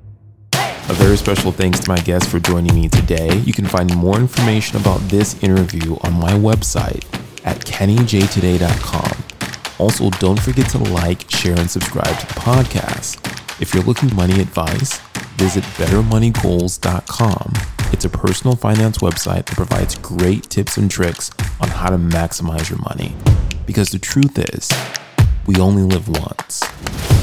A 0.53 0.93
very 0.93 1.17
special 1.17 1.51
thanks 1.51 1.79
to 1.81 1.89
my 1.89 1.97
guest 1.99 2.29
for 2.29 2.39
joining 2.39 2.75
me 2.75 2.87
today. 2.89 3.37
You 3.39 3.53
can 3.53 3.65
find 3.65 3.93
more 3.95 4.17
information 4.17 4.77
about 4.77 4.99
this 5.09 5.41
interview 5.43 5.95
on 6.03 6.13
my 6.13 6.31
website 6.31 7.03
at 7.45 7.57
kennyjtoday.com. 7.59 9.23
Also, 9.79 10.09
don't 10.11 10.39
forget 10.39 10.69
to 10.69 10.77
like, 10.77 11.29
share, 11.29 11.57
and 11.57 11.69
subscribe 11.69 12.17
to 12.19 12.27
the 12.27 12.33
podcast. 12.39 13.17
If 13.61 13.73
you're 13.73 13.83
looking 13.83 14.09
for 14.09 14.15
money 14.15 14.39
advice, 14.41 14.99
visit 15.37 15.63
bettermoneygoals.com. 15.63 17.53
It's 17.91 18.05
a 18.05 18.09
personal 18.09 18.55
finance 18.55 18.99
website 18.99 19.45
that 19.45 19.55
provides 19.55 19.95
great 19.95 20.49
tips 20.49 20.77
and 20.77 20.89
tricks 20.89 21.29
on 21.59 21.67
how 21.69 21.89
to 21.89 21.97
maximize 21.97 22.69
your 22.69 22.79
money. 22.79 23.15
Because 23.65 23.89
the 23.89 23.99
truth 23.99 24.37
is, 24.53 24.69
we 25.45 25.57
only 25.57 25.83
live 25.83 26.07
once. 26.07 26.63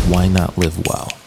Why 0.09 0.29
not 0.29 0.59
live 0.59 0.79
well? 0.87 1.18